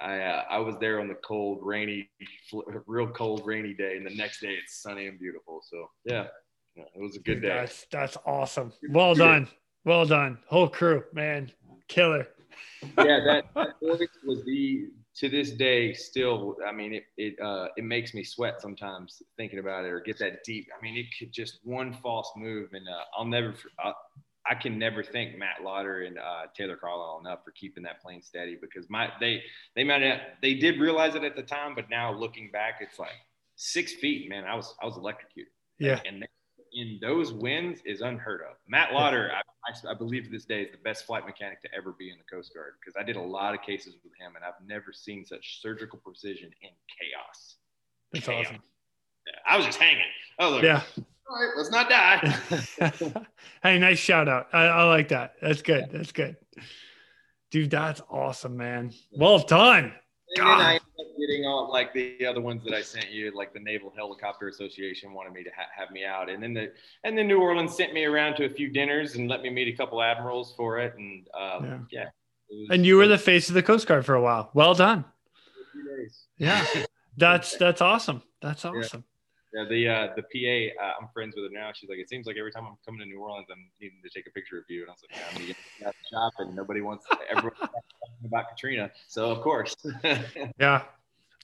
[0.00, 2.10] I uh, I was there on the cold, rainy,
[2.86, 5.60] real cold, rainy day, and the next day it's sunny and beautiful.
[5.70, 6.26] So yeah,
[6.76, 7.48] yeah it was a good day.
[7.48, 8.72] That's that's awesome.
[8.90, 9.48] Well done,
[9.84, 11.50] well done, whole crew, man,
[11.88, 12.28] killer.
[12.98, 17.84] yeah, that, that was the to this day still i mean it it uh, it
[17.84, 21.32] makes me sweat sometimes thinking about it or get that deep i mean it could
[21.32, 23.54] just one false move and uh, i'll never
[23.84, 23.92] uh,
[24.50, 28.22] i can never thank matt lauder and uh, taylor carlisle enough for keeping that plane
[28.22, 29.42] steady because my they
[29.76, 32.98] they might have, they did realize it at the time but now looking back it's
[32.98, 33.10] like
[33.56, 35.52] six feet man i was i was electrocuted.
[35.78, 36.00] Yeah.
[36.06, 36.28] And they,
[36.74, 38.56] in those wins is unheard of.
[38.66, 41.68] Matt Lauder, I, I, I, believe to this day, is the best flight mechanic to
[41.74, 44.36] ever be in the Coast Guard because I did a lot of cases with him,
[44.36, 47.56] and I've never seen such surgical precision in chaos.
[48.12, 48.46] That's chaos.
[48.46, 48.62] awesome.
[49.26, 50.02] Yeah, I was just hanging.
[50.38, 50.62] Oh, look.
[50.62, 50.82] Yeah.
[51.30, 53.24] All right, let's not die.
[53.62, 54.48] hey, nice shout out.
[54.52, 55.34] I, I like that.
[55.40, 55.88] That's good.
[55.90, 56.36] That's good.
[57.50, 58.92] Dude, that's awesome, man.
[59.12, 59.94] Well done.
[60.36, 63.30] And then I ended up getting on like the other ones that I sent you,
[63.34, 66.72] like the Naval Helicopter Association wanted me to ha- have me out, and then the
[67.04, 69.68] and then New Orleans sent me around to a few dinners and let me meet
[69.68, 72.02] a couple admirals for it, and um, yeah.
[72.02, 72.08] yeah
[72.54, 74.50] was, and you were the face of the Coast Guard for a while.
[74.54, 75.04] Well done.
[76.38, 76.64] Yeah,
[77.16, 78.22] that's that's awesome.
[78.40, 79.04] That's awesome.
[79.06, 79.13] Yeah,
[79.54, 81.70] the uh, the PA, uh, I'm friends with her now.
[81.74, 84.10] She's like, it seems like every time I'm coming to New Orleans, I'm needing to
[84.10, 84.82] take a picture of you.
[84.82, 87.70] And I was like, yeah, I'm gonna get the shop, and nobody wants everyone
[88.24, 89.76] about Katrina, so of course.
[90.58, 90.82] yeah,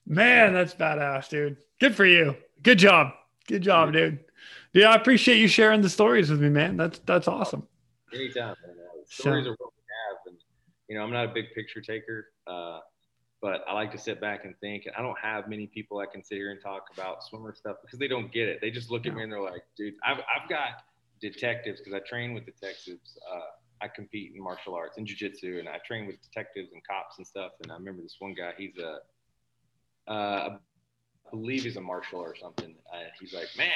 [0.07, 1.57] man, that's badass, dude.
[1.79, 2.37] Good for you.
[2.63, 3.13] Good job.
[3.47, 4.19] Good job, dude.
[4.73, 6.77] Yeah, I appreciate you sharing the stories with me, man.
[6.77, 7.67] That's that's awesome.
[8.13, 8.77] Anytime, man.
[9.07, 10.37] Stories so, are what we have, and
[10.89, 12.33] you know, I'm not a big picture taker.
[12.47, 12.81] Uh,
[13.41, 14.86] but I like to sit back and think.
[14.97, 17.99] I don't have many people I can sit here and talk about swimmer stuff because
[17.99, 18.61] they don't get it.
[18.61, 20.82] They just look at me and they're like, dude, I've, I've got
[21.20, 23.18] detectives because I train with detectives.
[23.32, 23.41] Uh,
[23.82, 27.26] I compete in martial arts and jujitsu, and I train with detectives and cops and
[27.26, 27.53] stuff.
[27.62, 28.99] And I remember this one guy, he's a,
[30.11, 30.57] uh,
[31.26, 32.74] I believe he's a marshal or something.
[32.93, 33.70] Uh, he's like, man,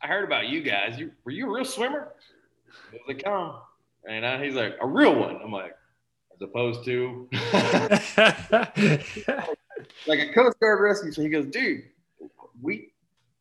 [0.00, 0.96] I heard about you guys.
[0.98, 2.12] You, were you a real swimmer?
[2.92, 3.56] I was like, come.
[4.08, 5.40] And I, he's like, a real one.
[5.42, 5.74] I'm like,
[6.40, 7.28] as opposed to
[10.06, 11.12] like a Coast Guard rescue.
[11.12, 11.84] So he goes, dude,
[12.60, 12.92] we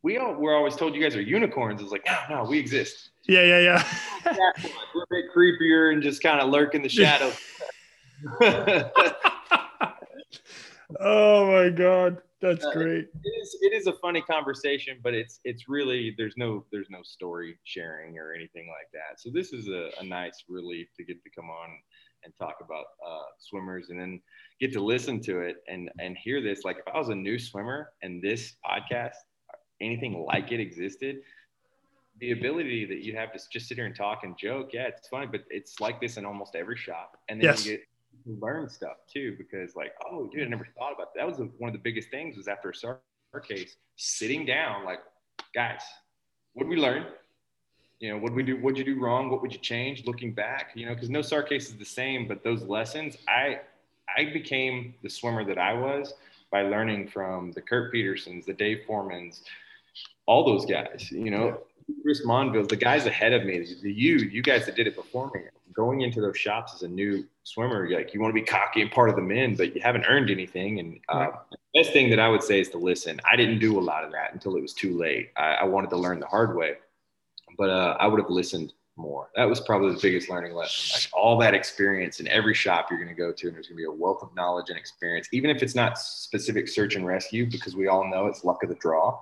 [0.04, 1.82] we all we're always told you guys are unicorns.
[1.82, 3.10] It's like, no, no, we exist.
[3.28, 3.84] Yeah, yeah, yeah.
[4.96, 7.38] we're a bit creepier and just kind of lurk in the shadows.
[11.00, 13.08] oh my god, that's Uh, great.
[13.24, 17.04] it is it is a funny conversation, but it's it's really there's no there's no
[17.04, 19.20] story sharing or anything like that.
[19.20, 21.70] So this is a, a nice relief to get to come on
[22.28, 24.22] and talk about uh, swimmers and then
[24.60, 26.64] get to listen to it and and hear this.
[26.66, 29.16] Like if I was a new swimmer and this podcast,
[29.82, 31.22] anything like it existed,
[32.20, 35.08] the ability that you have to just sit here and talk and joke, yeah, it's
[35.08, 37.18] funny, but it's like this in almost every shop.
[37.30, 37.66] And then Yes.
[37.66, 37.82] you get
[38.26, 41.20] you learn stuff too because like, oh, dude, I never thought about that.
[41.22, 43.00] That was one of the biggest things was after a SAR
[43.48, 45.00] case, sitting down, like,
[45.54, 45.82] guys,
[46.54, 47.06] what did we learn?
[48.00, 48.58] You know, what we do?
[48.58, 49.30] What'd you do wrong?
[49.30, 50.06] What would you change?
[50.06, 53.62] Looking back, you know, because no SAR case is the same, but those lessons, I,
[54.16, 56.14] I became the swimmer that I was
[56.52, 59.42] by learning from the Kurt Petersons, the Dave Foremans,
[60.28, 61.10] all those guys.
[61.12, 61.62] You know,
[62.04, 65.32] Chris Monville, the guys ahead of me, the you, you guys that did it before
[65.34, 65.42] me.
[65.74, 68.82] Going into those shops as a new swimmer, you're like you want to be cocky
[68.82, 70.80] and part of the men, but you haven't earned anything.
[70.80, 73.20] And uh, the best thing that I would say is to listen.
[73.32, 75.32] I didn't do a lot of that until it was too late.
[75.38, 76.78] I, I wanted to learn the hard way,
[77.58, 79.30] but uh, I would have listened more.
[79.36, 80.96] That was probably the biggest learning lesson.
[80.96, 83.78] Like all that experience in every shop you're going to go to, and there's going
[83.78, 87.06] to be a wealth of knowledge and experience, even if it's not specific search and
[87.06, 89.20] rescue, because we all know it's luck of the draw.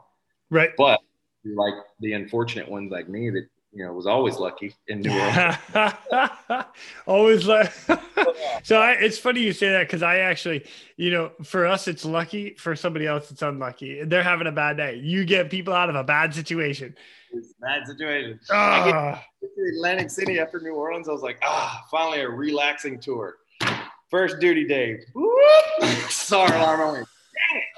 [0.50, 0.72] Right.
[0.78, 1.02] But
[1.44, 5.58] like the unfortunate ones like me that you know was always lucky in New Orleans.
[7.08, 7.72] Always like
[8.64, 8.78] so.
[8.80, 10.66] I, it's funny you say that because I actually,
[10.98, 12.54] you know, for us it's lucky.
[12.56, 14.04] For somebody else it's unlucky.
[14.06, 14.96] They're having a bad day.
[14.96, 16.96] You get people out of a bad situation.
[17.34, 18.40] It's a bad situation.
[18.50, 21.10] I get Ah, to Atlantic City after New Orleans.
[21.10, 23.36] I was like, ah, finally a relaxing tour.
[24.10, 25.00] First duty day.
[25.14, 25.84] Whoop!
[26.10, 27.06] Sorry, alarm.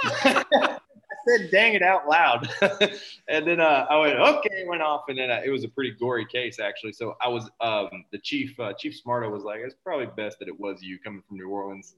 [0.05, 0.79] I dang it.
[1.27, 2.49] Said, dang it out loud.
[3.29, 5.03] and then uh, I went, okay, went off.
[5.09, 6.93] And then uh, it was a pretty gory case, actually.
[6.93, 10.47] So I was, um, the chief, uh, Chief Smarto was like, it's probably best that
[10.47, 11.95] it was you coming from New Orleans.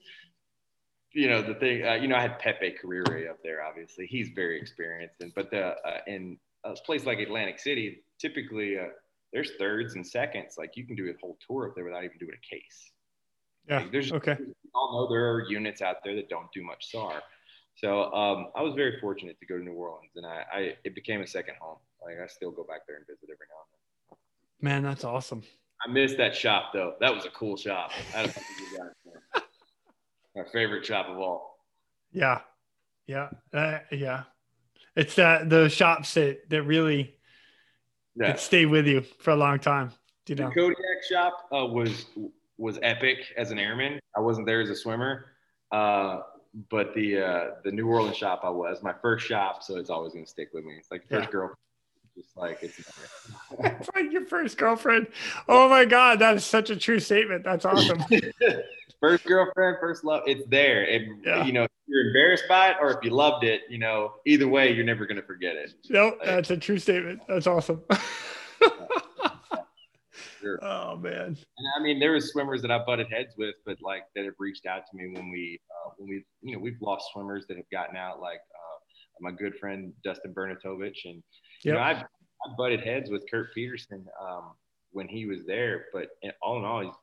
[1.14, 4.06] You know, the thing, uh, you know, I had Pepe Carrere up there, obviously.
[4.06, 5.16] He's very experienced.
[5.22, 8.88] And, but the, uh, in a place like Atlantic City, typically, uh,
[9.34, 10.56] there's thirds and seconds.
[10.58, 12.92] Like you can do a whole tour up there without even doing a case.
[13.68, 13.80] yeah.
[13.80, 14.36] Like, there's Okay.
[14.40, 17.22] we all know there are units out there that don't do much SAR.
[17.82, 20.96] So um, I was very fortunate to go to New Orleans, and I, I it
[20.96, 21.78] became a second home.
[22.04, 24.18] Like I still go back there and visit every now and
[24.62, 24.84] then.
[24.84, 25.44] Man, that's awesome.
[25.86, 26.96] I missed that shop though.
[27.00, 27.92] That was a cool shop.
[28.14, 28.80] I had a bunch of good
[29.34, 29.44] guys.
[30.36, 31.58] My favorite shop of all.
[32.12, 32.42] Yeah.
[33.08, 33.30] Yeah.
[33.54, 34.24] Uh, yeah.
[34.96, 37.16] It's that those shops that that really
[38.16, 38.28] Yeah.
[38.28, 39.92] that stay with you for a long time.
[40.28, 40.52] You The know.
[40.52, 42.08] Kodiak shop uh, was
[42.58, 44.00] was epic as an airman.
[44.16, 45.28] I wasn't there as a swimmer,
[45.72, 46.20] uh,
[46.70, 50.14] but the uh, the New Orleans shop I was my first shop, so it's always
[50.14, 50.76] gonna stick with me.
[50.78, 51.32] It's like first Yeah.
[51.32, 51.56] girl,
[52.18, 52.80] just like it's.
[53.62, 55.08] It's like your first girlfriend.
[55.48, 57.44] Oh my God, that is such a true statement.
[57.44, 58.00] That's awesome.
[59.02, 60.24] first girlfriend, first love.
[60.28, 60.84] It's there.
[60.90, 61.44] And Yeah.
[61.46, 64.48] you know, if you're embarrassed by it or if you loved it, you know, either
[64.48, 65.74] way, you're never gonna forget it.
[65.90, 67.22] no, that's a true statement.
[67.28, 67.84] That's awesome.
[70.40, 70.60] Sure.
[70.64, 71.36] oh man.
[71.58, 74.36] And I mean, there was swimmers that I butted heads with, but like that have
[74.40, 77.58] reached out to me when we, uh, when we, you know, we've lost swimmers that
[77.58, 78.78] have gotten out, like uh,
[79.22, 81.16] my good friend Dustin Bernatovich, and
[81.64, 81.76] you Yep.
[81.76, 84.54] know, I've I butted heads with Kurt Peterson um,
[84.92, 86.08] when he was there, but
[86.42, 86.94] all in all, he's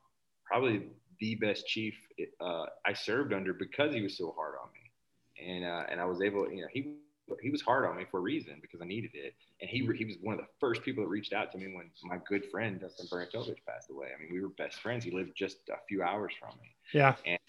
[0.45, 0.87] probably
[1.19, 1.93] the best chief
[2.41, 6.05] uh, I served under because he was so hard on me, and uh, and I
[6.05, 6.95] was able, you know, he
[7.41, 10.05] he was hard on me for a reason because I needed it, and he he
[10.05, 12.79] was one of the first people that reached out to me when my good friend
[12.79, 14.07] Dustin Bernatovich passed away.
[14.15, 15.03] I mean, we were best friends.
[15.03, 16.75] He lived just a few hours from me.
[16.93, 17.15] Yeah.
[17.25, 17.39] And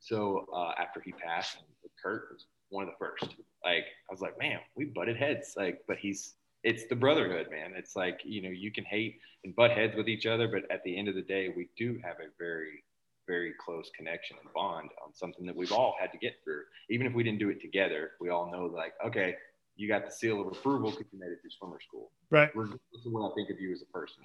[0.00, 1.58] So uh, after he passed,
[2.02, 3.36] Kurt was one of the first.
[3.64, 5.54] Like I was like, man, we butted heads.
[5.56, 7.72] Like, but he's it's the brotherhood, man.
[7.76, 10.82] It's like you know you can hate and butt heads with each other, but at
[10.84, 12.84] the end of the day, we do have a very
[13.26, 16.62] very close connection and bond on something that we've all had to get through.
[16.90, 19.36] Even if we didn't do it together, we all know like, okay,
[19.76, 22.10] you got the seal of approval because you made it through swimmer school.
[22.30, 22.50] Right.
[22.54, 24.24] Regardless of what I think of you as a person.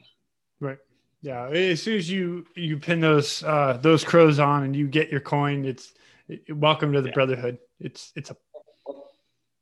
[0.60, 0.78] Right.
[1.22, 1.48] Yeah.
[1.50, 5.22] As soon as you you pin those uh those crows on and you get your
[5.22, 5.94] coin, it's
[6.28, 7.14] it, welcome to the Yeah.
[7.14, 7.58] brotherhood.
[7.80, 8.38] It's it's a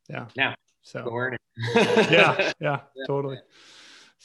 [0.09, 0.27] yeah.
[0.35, 0.55] Yeah.
[0.81, 1.39] So it.
[2.11, 3.39] yeah, yeah, totally.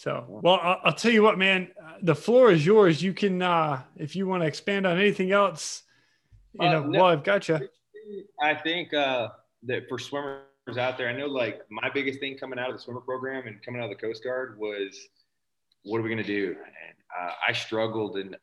[0.01, 1.69] So, well, I'll, I'll tell you what, man.
[1.79, 3.03] uh, The floor is yours.
[3.03, 5.83] You can, uh, if you want to expand on anything else,
[6.55, 6.83] you Uh, know.
[6.85, 6.99] no.
[7.01, 7.69] well, I've got you.
[8.43, 9.29] I think uh,
[9.65, 10.41] that for swimmers
[10.79, 13.63] out there, I know like my biggest thing coming out of the swimmer program and
[13.63, 14.99] coming out of the Coast Guard was
[15.85, 16.57] what are we going to do?
[16.57, 18.39] And uh, I struggled and,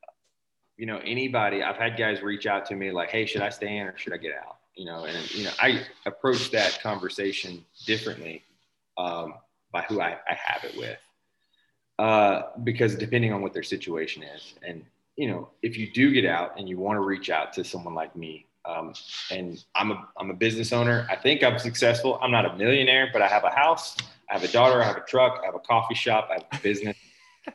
[0.77, 3.77] you know, anybody, I've had guys reach out to me like, Hey, should I stay
[3.77, 4.57] in or should I get out?
[4.75, 8.43] You know, and, you know, I approach that conversation differently
[8.99, 9.33] um,
[9.71, 10.99] by who I, I have it with.
[11.99, 14.53] Uh, because depending on what their situation is.
[14.61, 14.85] And,
[15.15, 17.95] you know, if you do get out and you want to reach out to someone
[17.95, 18.93] like me, um,
[19.31, 21.07] and I'm a, I'm a business owner.
[21.09, 22.19] I think I'm successful.
[22.21, 23.95] I'm not a millionaire, but I have a house,
[24.29, 26.45] I have a daughter, I have a truck, I have a coffee shop, I have
[26.51, 26.97] a business.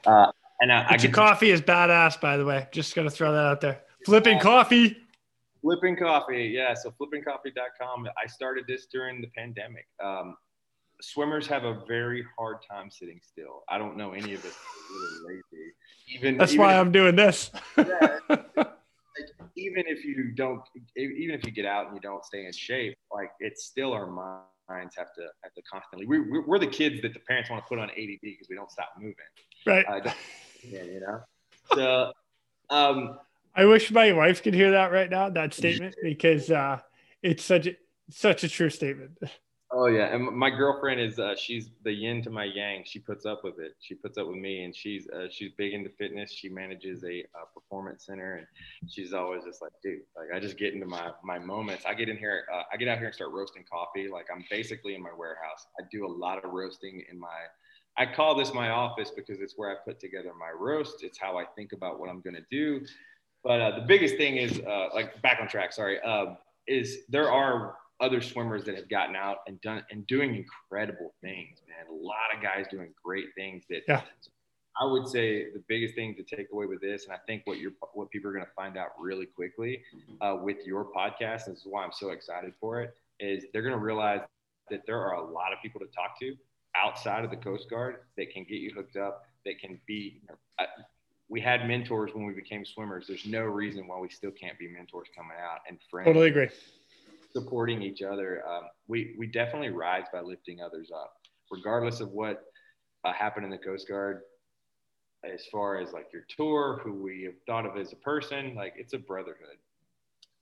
[0.07, 0.33] Uh,
[0.63, 2.67] and I, I your coffee is badass, by the way.
[2.73, 3.83] Just gonna throw that out there.
[4.07, 4.97] Flippin' Coffee.
[5.61, 6.73] Flippin' Coffee, yeah.
[6.73, 8.09] So flippincoffee.com.
[8.17, 9.87] I started this during the pandemic.
[10.03, 10.35] Um,
[11.03, 13.65] swimmers have a very hard time sitting still.
[13.69, 14.55] I don't know any of us
[14.91, 15.73] really lazy.
[16.15, 17.51] Even that's even why if, I'm doing this.
[17.77, 18.47] yeah, like,
[19.57, 20.63] even if you don't,
[20.97, 24.07] even if you get out and you don't stay in shape, like it's still our
[24.07, 26.07] minds have to have to constantly.
[26.07, 28.71] We, we're the kids that the parents want to put on ADD because we don't
[28.71, 29.15] stop moving.
[29.67, 29.85] Right.
[29.87, 30.11] Uh,
[30.63, 31.21] yeah, you know.
[31.75, 32.13] So,
[32.71, 33.19] um,
[33.55, 35.29] I wish my wife could hear that right now.
[35.29, 36.81] That statement because uh,
[37.23, 37.77] it's such a
[38.11, 39.19] such a true statement.
[39.75, 42.83] Oh yeah, and my girlfriend is uh, she's the yin to my yang.
[42.85, 43.75] She puts up with it.
[43.81, 46.31] She puts up with me, and she's uh, she's big into fitness.
[46.31, 48.47] She manages a, a, performance center, and
[48.91, 51.85] she's always just like, dude, like I just get into my my moments.
[51.87, 54.09] I get in here, uh, I get out here and start roasting coffee.
[54.13, 55.67] Like I'm basically in my warehouse.
[55.81, 57.29] I do a lot of roasting in my.
[57.97, 61.03] I call this my office because it's where I put together my roast.
[61.03, 62.85] It's how I think about what I'm gonna do.
[63.43, 65.73] But uh, the biggest thing is uh, like back on track.
[65.73, 70.35] Sorry, um, is there are other swimmers that have gotten out and done and doing
[70.35, 71.87] incredible things, man.
[71.89, 74.03] A lot of guys doing great things that yeah.
[74.81, 77.59] I would say the biggest thing to take away with this, and I think what
[77.59, 79.83] you're what people are going to find out really quickly
[80.21, 83.63] uh, with your podcast, and this is why I'm so excited for it, is they're
[83.63, 84.21] going to realize
[84.71, 86.35] that there are a lot of people to talk to
[86.77, 90.21] outside of the Coast Guard that can get you hooked up, that can be.
[90.21, 90.67] You know, uh,
[91.29, 93.07] we had mentors when we became swimmers.
[93.07, 96.07] There's no reason why we still can't be mentors coming out and friends.
[96.07, 96.49] Totally agree
[97.33, 98.43] supporting each other.
[98.49, 101.15] Um, we we definitely rise by lifting others up,
[101.51, 102.45] regardless of what
[103.05, 104.21] uh, happened in the Coast Guard.
[105.25, 108.75] As far as like your tour, who we have thought of as a person, like
[108.77, 109.57] it's a brotherhood,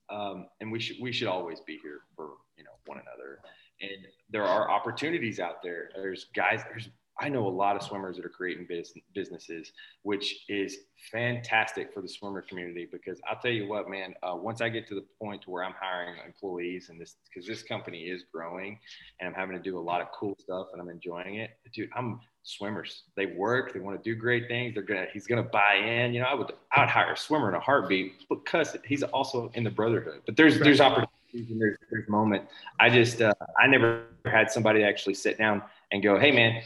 [0.09, 3.39] um, and we should we should always be here for you know one another.
[3.81, 5.89] And there are opportunities out there.
[5.95, 6.61] There's guys.
[6.69, 6.89] There's
[7.21, 8.67] I know a lot of swimmers that are creating
[9.13, 10.77] businesses, which is
[11.11, 14.87] fantastic for the swimmer community because I'll tell you what, man, uh, once I get
[14.87, 18.79] to the point to where I'm hiring employees and this, because this company is growing
[19.19, 21.89] and I'm having to do a lot of cool stuff and I'm enjoying it, dude,
[21.95, 23.03] I'm swimmers.
[23.15, 24.73] They work, they want to do great things.
[24.73, 26.13] They're gonna, he's gonna buy in.
[26.13, 29.51] You know, I would, I would hire a swimmer in a heartbeat because he's also
[29.53, 30.21] in the brotherhood.
[30.25, 32.45] But there's, there's opportunities and there's, there's moment.
[32.79, 35.61] I just, uh, I never had somebody actually sit down
[35.91, 36.61] and go, hey man,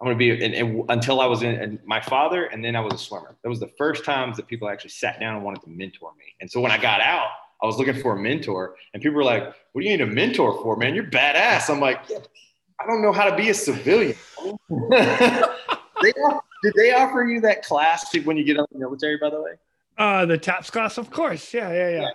[0.00, 2.74] I'm going to be, and, and, until I was in and my father, and then
[2.74, 3.36] I was a swimmer.
[3.42, 6.24] That was the first times that people actually sat down and wanted to mentor me.
[6.40, 7.28] And so when I got out,
[7.62, 10.06] I was looking for a mentor, and people were like, "What do you need a
[10.06, 10.94] mentor for, man?
[10.94, 12.00] You're badass." I'm like,
[12.80, 14.16] I don't know how to be a civilian.
[14.80, 16.12] they,
[16.62, 19.18] did they offer you that class when you get out of the military?
[19.18, 19.52] By the way,
[19.98, 21.52] uh, the TAPS class, of course.
[21.52, 22.00] Yeah, yeah, yeah.
[22.00, 22.10] yeah.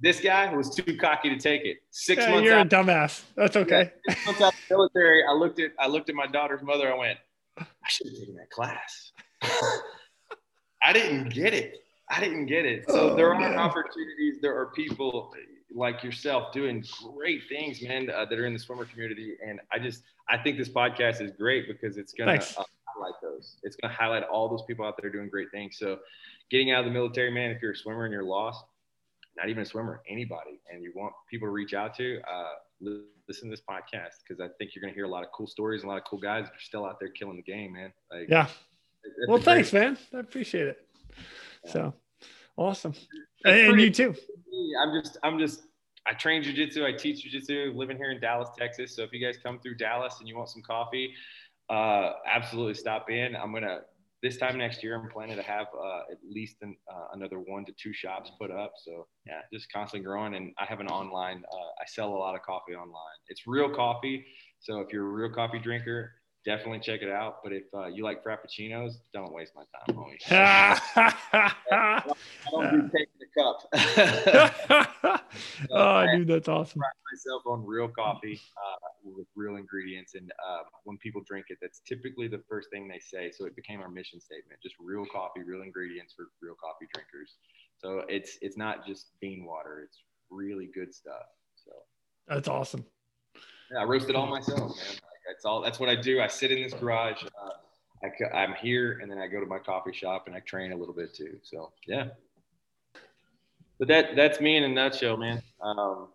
[0.00, 1.78] This guy was too cocky to take it.
[1.90, 2.44] Six yeah, months.
[2.44, 3.22] You're a dumbass.
[3.34, 3.90] That's okay.
[4.06, 6.62] Yeah, six months out of the military, I looked at I looked at my daughter's
[6.62, 6.92] mother.
[6.92, 7.18] I went,
[7.58, 9.12] I should have taken that class.
[10.82, 11.80] I didn't get it.
[12.10, 12.84] I didn't get it.
[12.88, 13.56] So oh, there are man.
[13.56, 14.36] opportunities.
[14.40, 15.34] There are people
[15.74, 16.84] like yourself doing
[17.16, 19.36] great things, man, uh, that are in the swimmer community.
[19.46, 23.56] And I just I think this podcast is great because it's gonna uh, highlight those.
[23.62, 25.76] It's gonna highlight all those people out there doing great things.
[25.78, 25.98] So
[26.50, 28.64] getting out of the military, man, if you're a swimmer and you're lost,
[29.38, 33.48] not even a swimmer, anybody, and you want people to reach out to, uh, listen
[33.48, 35.82] to this podcast because I think you're going to hear a lot of cool stories
[35.82, 37.92] and a lot of cool guys that are still out there killing the game, man.
[38.10, 38.46] Like, yeah.
[39.26, 39.98] Well, thanks, man.
[40.14, 40.86] I appreciate it.
[41.64, 41.72] Yeah.
[41.72, 41.94] So
[42.56, 42.94] awesome.
[43.44, 44.14] And, and you too.
[44.82, 45.62] I'm just, I'm just,
[46.06, 46.84] I train jujitsu.
[46.84, 47.74] I teach jujitsu.
[47.76, 48.94] Living here in Dallas, Texas.
[48.94, 51.12] So if you guys come through Dallas and you want some coffee,
[51.68, 53.36] uh, absolutely stop in.
[53.36, 53.80] I'm gonna
[54.22, 57.64] this time next year, I'm planning to have uh, at least an, uh, another one
[57.66, 58.72] to two shops put up.
[58.84, 60.34] So yeah, just constantly growing.
[60.34, 61.42] And I have an online.
[61.52, 63.18] Uh, I sell a lot of coffee online.
[63.28, 64.24] It's real coffee.
[64.60, 66.12] So if you're a real coffee drinker,
[66.44, 67.36] definitely check it out.
[67.44, 70.18] But if uh, you like frappuccinos, don't waste my time, homie.
[71.70, 72.02] I
[72.50, 73.62] don't do taking cup.
[75.70, 76.82] oh, dude, that's awesome.
[76.82, 81.58] I myself on real coffee uh, with real ingredients, and uh, when people drink it,
[81.60, 83.30] that's typically the first thing they say.
[83.36, 87.36] So it became our mission statement: just real coffee, real ingredients for real coffee drinkers.
[87.78, 89.98] So it's it's not just bean water; it's
[90.30, 91.26] really good stuff.
[91.64, 91.72] So
[92.26, 92.84] that's awesome.
[93.70, 94.88] Yeah, I roast it all myself, man.
[94.88, 95.60] Like, that's all.
[95.60, 96.20] That's what I do.
[96.20, 97.22] I sit in this garage.
[97.24, 97.50] Uh,
[98.02, 100.76] I, I'm here and then I go to my coffee shop and I train a
[100.76, 101.38] little bit too.
[101.42, 102.08] So yeah.
[103.78, 105.42] But that that's me in a nutshell, man.
[105.60, 106.08] Um,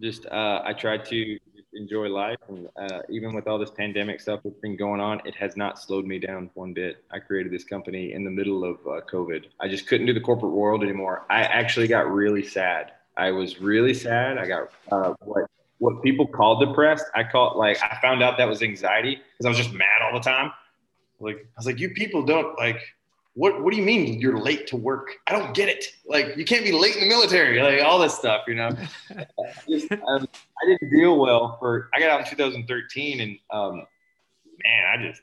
[0.00, 1.38] just uh, I try to
[1.72, 5.34] enjoy life, and uh, even with all this pandemic stuff that's been going on, it
[5.34, 7.04] has not slowed me down one bit.
[7.10, 9.46] I created this company in the middle of uh, COVID.
[9.60, 11.24] I just couldn't do the corporate world anymore.
[11.30, 12.92] I actually got really sad.
[13.16, 14.36] I was really sad.
[14.36, 17.06] I got uh, what what people call depressed.
[17.14, 20.12] I call like I found out that was anxiety because I was just mad all
[20.12, 20.52] the time.
[21.20, 22.80] Like I was like, you people don't like
[23.36, 25.10] what what do you mean you're late to work?
[25.26, 25.84] I don't get it.
[26.06, 28.70] Like you can't be late in the military, like all this stuff, you know.
[29.68, 30.26] just, um,
[30.62, 31.90] I didn't deal well for.
[31.94, 33.86] I got out in 2013, and um,
[34.64, 35.20] man, I just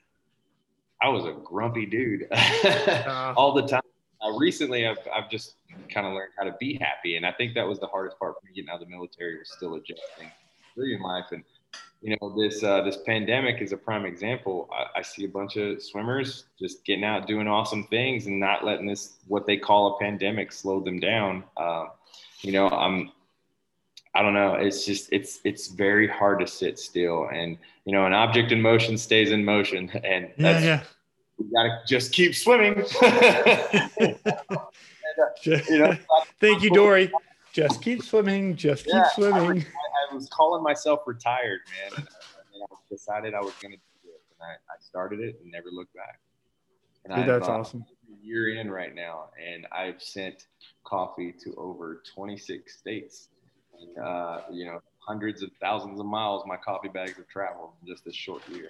[1.01, 3.81] I was a grumpy dude uh, all the time.
[4.23, 5.55] Uh, recently, I've I've just
[5.89, 8.35] kind of learned how to be happy, and I think that was the hardest part
[8.39, 10.29] for me getting out of the military was still adjusting
[10.75, 11.43] civilian life and
[12.03, 14.69] you know this uh, this pandemic is a prime example.
[14.73, 18.65] I, I, see a bunch of swimmers just getting out doing awesome things and not
[18.65, 21.45] letting this what they call a pandemic slow them down.
[21.55, 21.85] Uh,
[22.41, 23.11] you know i'm
[24.13, 24.55] i don't know.
[24.55, 28.61] It's just it's it's very hard to sit still and you know an object in
[28.61, 29.89] motion stays in motion.
[30.03, 30.83] And yeah, yeah.
[31.39, 32.83] you gotta just keep swimming.
[33.01, 34.57] And, uh,
[35.43, 35.97] you know,
[36.39, 37.11] thank you dory.
[37.53, 39.61] Just keep swimming just keep yeah, swimming.
[39.61, 41.91] I was calling myself retired, man.
[41.97, 42.07] And,
[42.53, 45.51] and I decided I was going to do it, and I, I, started it and
[45.51, 46.19] never looked back.
[47.05, 47.85] And Dude, that's awesome.
[48.21, 50.47] Year in right now, and I've sent
[50.85, 53.29] coffee to over 26 states,
[53.79, 56.43] and uh, you know, hundreds of thousands of miles.
[56.47, 58.69] My coffee bags have traveled in just this short year.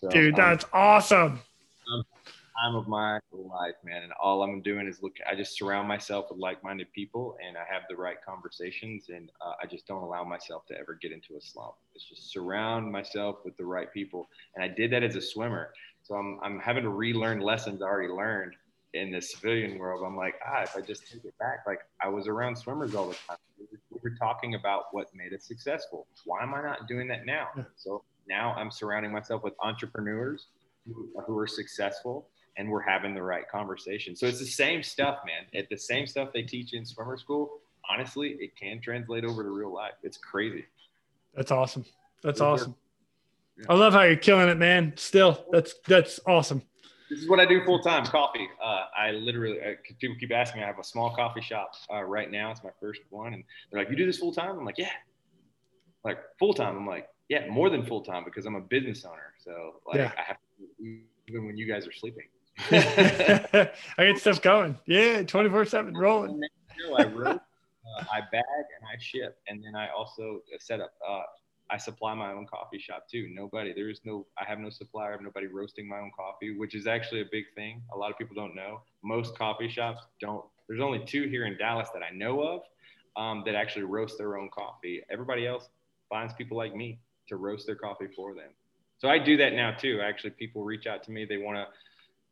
[0.00, 1.40] So, Dude, that's um, awesome.
[1.92, 2.02] I'm
[2.62, 4.02] time of my life, man.
[4.02, 7.56] And all I'm doing is look, I just surround myself with like minded people and
[7.56, 9.06] I have the right conversations.
[9.08, 11.74] And uh, I just don't allow myself to ever get into a slump.
[11.94, 14.28] It's just surround myself with the right people.
[14.54, 15.72] And I did that as a swimmer.
[16.02, 18.54] So I'm, I'm having to relearn lessons I already learned
[18.94, 20.02] in the civilian world.
[20.06, 23.08] I'm like, ah, if I just take it back, like I was around swimmers all
[23.08, 23.36] the time.
[23.58, 23.66] We
[24.02, 26.06] were talking about what made us successful.
[26.24, 27.48] Why am I not doing that now?
[27.76, 30.46] So now I'm surrounding myself with entrepreneurs
[30.86, 34.16] who, who are successful and we're having the right conversation.
[34.16, 35.46] So it's the same stuff, man.
[35.52, 37.60] It's the same stuff they teach in swimmer school.
[37.88, 39.94] Honestly, it can translate over to real life.
[40.02, 40.64] It's crazy.
[41.34, 41.84] That's awesome.
[42.22, 42.74] That's awesome.
[43.58, 43.66] Yeah.
[43.68, 44.92] I love how you're killing it, man.
[44.96, 46.62] Still, that's that's awesome.
[47.08, 48.04] This is what I do full time.
[48.04, 48.48] Coffee.
[48.62, 50.64] Uh, I literally uh, people keep asking me.
[50.64, 52.50] I have a small coffee shop uh, right now.
[52.50, 54.90] It's my first one, and they're like, "You do this full time?" I'm like, "Yeah."
[56.04, 56.76] Like full time.
[56.76, 59.32] I'm like, "Yeah, more than full time because I'm a business owner.
[59.44, 60.12] So like, yeah.
[60.18, 60.98] I have to,
[61.28, 62.24] even when you guys are sleeping."
[62.58, 64.78] I get stuff going.
[64.86, 66.40] Yeah, 24 7 rolling.
[66.98, 67.40] I roast,
[67.98, 68.44] uh, I bag,
[68.78, 69.38] and I ship.
[69.48, 71.22] And then I also set up, uh,
[71.68, 73.28] I supply my own coffee shop too.
[73.32, 76.56] Nobody, there is no, I have no supplier, I have nobody roasting my own coffee,
[76.56, 77.82] which is actually a big thing.
[77.92, 78.80] A lot of people don't know.
[79.02, 82.62] Most coffee shops don't, there's only two here in Dallas that I know of
[83.16, 85.02] um, that actually roast their own coffee.
[85.10, 85.68] Everybody else
[86.08, 88.50] finds people like me to roast their coffee for them.
[88.98, 90.00] So I do that now too.
[90.02, 91.24] Actually, people reach out to me.
[91.24, 91.66] They want to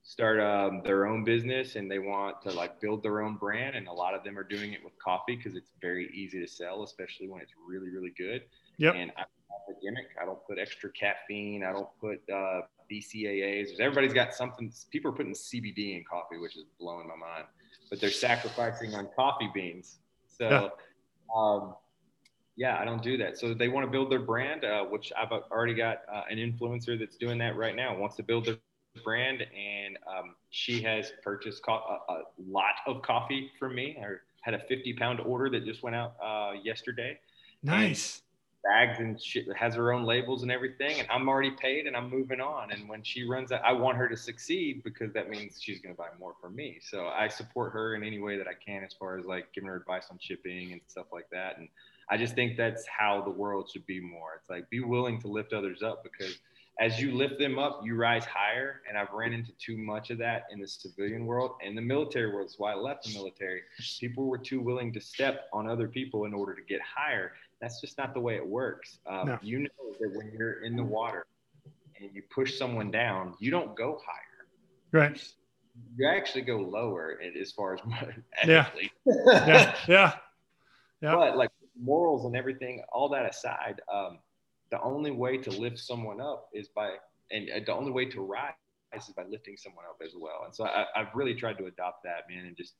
[0.06, 3.88] start um, their own business and they want to like build their own brand and
[3.88, 6.82] a lot of them are doing it with coffee because it's very easy to sell
[6.82, 8.42] especially when it's really really good
[8.76, 8.94] yep.
[8.94, 12.60] and I have a gimmick i don't put extra caffeine i don't put uh,
[12.92, 17.46] bcaas everybody's got something people are putting cbd in coffee which is blowing my mind
[17.88, 20.68] but they're sacrificing on coffee beans so yeah.
[21.34, 21.74] Um,
[22.56, 23.36] yeah, I don't do that.
[23.36, 26.96] So they want to build their brand, uh, which I've already got uh, an influencer
[26.96, 27.96] that's doing that right now.
[27.96, 28.56] Wants to build their
[29.02, 33.96] brand, and um, she has purchased co- a, a, lot of coffee from me.
[34.00, 37.18] I had a 50 pound order that just went out uh, yesterday.
[37.62, 38.16] Nice.
[38.16, 38.24] And
[38.64, 42.08] bags and shit has her own labels and everything, and I'm already paid and I'm
[42.08, 42.72] moving on.
[42.72, 45.94] And when she runs out, I want her to succeed because that means she's going
[45.94, 46.78] to buy more from me.
[46.82, 49.68] So I support her in any way that I can, as far as like giving
[49.68, 51.58] her advice on shipping and stuff like that.
[51.58, 51.68] And
[52.08, 54.38] I just think that's how the world should be more.
[54.38, 56.38] It's like be willing to lift others up because
[56.80, 58.82] as you lift them up, you rise higher.
[58.88, 62.32] And I've ran into too much of that in the civilian world and the military
[62.32, 62.48] world.
[62.48, 63.62] That's why I left the military.
[64.00, 67.32] People were too willing to step on other people in order to get higher.
[67.60, 68.98] That's just not the way it works.
[69.06, 69.38] Um, no.
[69.42, 69.68] You know
[70.00, 71.26] that when you're in the water
[72.00, 74.48] and you push someone down, you don't go higher.
[74.90, 75.34] Right.
[75.96, 77.80] You actually go lower as far as
[78.46, 78.68] yeah.
[79.06, 79.74] yeah.
[79.88, 80.14] Yeah.
[81.00, 81.16] Yeah.
[81.16, 84.20] But like morals and everything, all that aside, um,
[84.74, 86.94] the only way to lift someone up is by,
[87.30, 88.54] and the only way to rise
[88.96, 90.42] is by lifting someone up as well.
[90.46, 92.74] And so I, I've really tried to adopt that, man, and just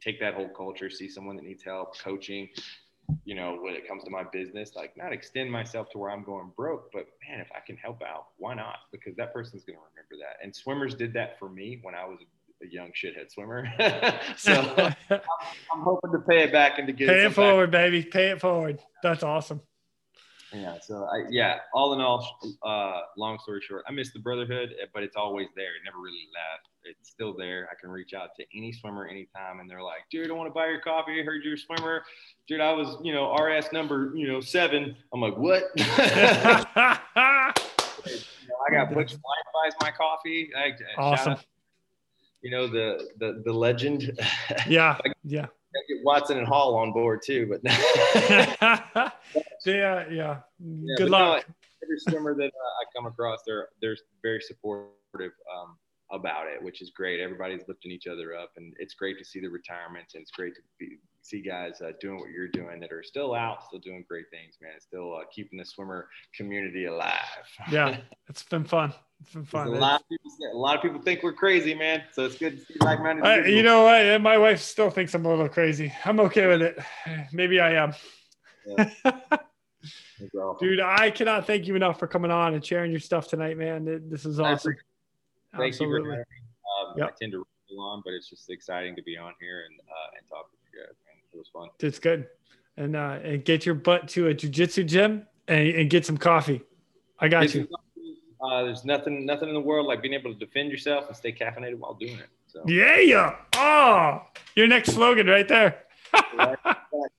[0.00, 2.48] take that whole culture, see someone that needs help, coaching,
[3.24, 6.24] you know, when it comes to my business, like not extend myself to where I'm
[6.24, 8.78] going broke, but man, if I can help out, why not?
[8.90, 10.44] Because that person's going to remember that.
[10.44, 12.18] And swimmers did that for me when I was
[12.60, 13.68] a young shithead swimmer.
[14.36, 14.52] so
[15.10, 15.20] I'm,
[15.72, 17.84] I'm, hoping to pay it back and to get pay it forward, back.
[17.84, 18.02] baby.
[18.02, 18.80] Pay it forward.
[19.04, 19.60] That's awesome.
[20.52, 20.78] Yeah.
[20.80, 25.02] So I, yeah, all in all, uh, long story short, I miss the brotherhood, but
[25.02, 25.76] it's always there.
[25.76, 26.68] It never really left.
[26.84, 27.68] It's still there.
[27.70, 30.54] I can reach out to any swimmer anytime, and they're like, "Dude, I want to
[30.54, 31.20] buy your coffee.
[31.20, 32.02] I heard you're a swimmer.
[32.46, 34.96] Dude, I was, you know, RS number, you know, seven.
[35.12, 35.64] I'm like, what?
[35.76, 35.94] you know,
[36.76, 37.52] I
[38.70, 39.20] got Butch Flythe
[39.52, 40.50] buys my coffee.
[40.56, 41.36] I, awesome.
[42.42, 44.18] You know the the the legend.
[44.68, 44.98] Yeah.
[45.24, 45.46] yeah
[45.88, 47.60] get Watson and Hall on board too, but
[49.64, 50.36] yeah, yeah, yeah.
[50.96, 51.44] Good luck.
[51.46, 55.76] No, every swimmer that uh, I come across, they're they're very supportive um,
[56.10, 57.20] about it, which is great.
[57.20, 60.54] Everybody's lifting each other up, and it's great to see the retirements, and it's great
[60.54, 60.98] to be,
[61.28, 64.54] see guys uh, doing what you're doing that are still out, still doing great things,
[64.60, 64.72] man.
[64.76, 67.12] It's still uh, keeping the swimmer community alive.
[67.70, 67.98] yeah,
[68.28, 68.92] it's been fun.
[69.20, 69.68] It's been fun.
[69.68, 72.02] A lot, of people, a lot of people think we're crazy, man.
[72.12, 73.52] So it's good to see like-minded.
[73.52, 74.20] you know what?
[74.20, 75.92] My wife still thinks I'm a little crazy.
[76.04, 76.78] I'm okay with it.
[77.32, 77.94] Maybe I am.
[78.66, 78.90] Yeah.
[80.60, 84.02] Dude, I cannot thank you enough for coming on and sharing your stuff tonight, man.
[84.08, 84.76] This is awesome.
[85.56, 85.98] Thank Absolutely.
[85.98, 86.90] you for having me.
[86.90, 87.08] Um, yep.
[87.08, 90.16] I tend to run on, but it's just exciting to be on here and uh,
[90.18, 90.94] and talk with you guys.
[91.32, 91.68] It was fun.
[91.80, 92.26] It's good,
[92.76, 96.62] and uh, and get your butt to a jujitsu gym and, and get some coffee.
[97.18, 97.68] I got you.
[98.40, 101.32] Uh, there's nothing nothing in the world like being able to defend yourself and stay
[101.32, 102.28] caffeinated while doing it.
[102.46, 102.62] So.
[102.66, 103.36] Yeah, yeah.
[103.56, 104.22] Oh,
[104.54, 105.84] your next slogan right there.
[106.14, 106.56] I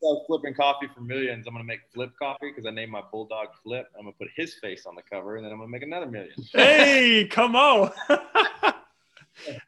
[0.01, 1.45] sell Flippin' Coffee for millions.
[1.45, 3.88] I'm gonna make Flip coffee because I named my bulldog Flip.
[3.97, 6.34] I'm gonna put his face on the cover, and then I'm gonna make another million.
[6.53, 7.91] hey, come on!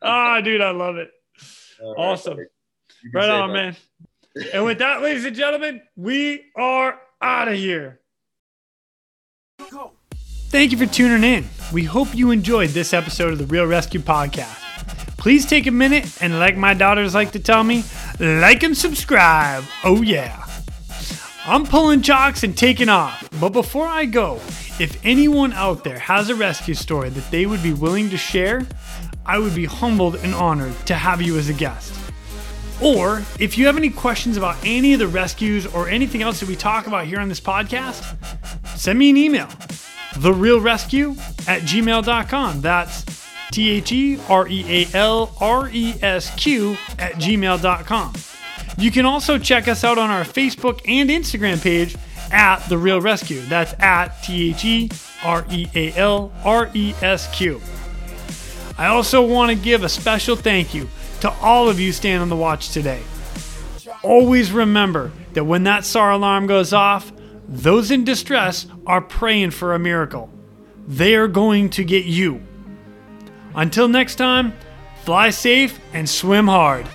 [0.02, 1.12] Ah, oh, dude, I love it.
[1.82, 2.38] Awesome.
[3.14, 3.76] Right on, man.
[4.54, 8.00] And with that, ladies and gentlemen, we are out of here.
[10.50, 11.50] Thank you for tuning in.
[11.74, 14.58] We hope you enjoyed this episode of the Real ResQ Podcast.
[15.18, 17.84] Please take a minute and, like my daughters like to tell me,
[18.20, 19.64] like and subscribe.
[19.84, 20.46] Oh, yeah.
[21.46, 23.30] I'm pulling chocks and taking off.
[23.40, 24.36] But before I go,
[24.80, 28.66] if anyone out there has a rescue story that they would be willing to share,
[29.26, 31.94] I would be humbled and honored to have you as a guest.
[32.82, 36.50] Or if you have any questions about any of the rescues or anything else that
[36.50, 38.16] we talk about here on this podcast,
[38.76, 39.48] send me an email.
[40.16, 42.62] TheRealResQ at gmail.com.
[42.62, 43.06] That's
[43.52, 48.14] T H E R E A L R E S Q at gmail.com.
[48.78, 51.96] You can also check us out on our Facebook and Instagram page
[52.32, 53.48] at The Real ResQ.
[53.48, 54.90] That's at T H E
[55.24, 57.62] R E A L R E S Q.
[58.78, 60.90] I also want to give a special thank you
[61.22, 63.02] to all of you staying on the watch today.
[64.04, 67.12] Always remember that when that SAR alarm goes off,
[67.48, 70.30] those in distress are praying for a miracle.
[70.88, 72.42] They are going to get you.
[73.54, 74.54] Until next time,
[75.04, 76.88] fly safe and swim hard.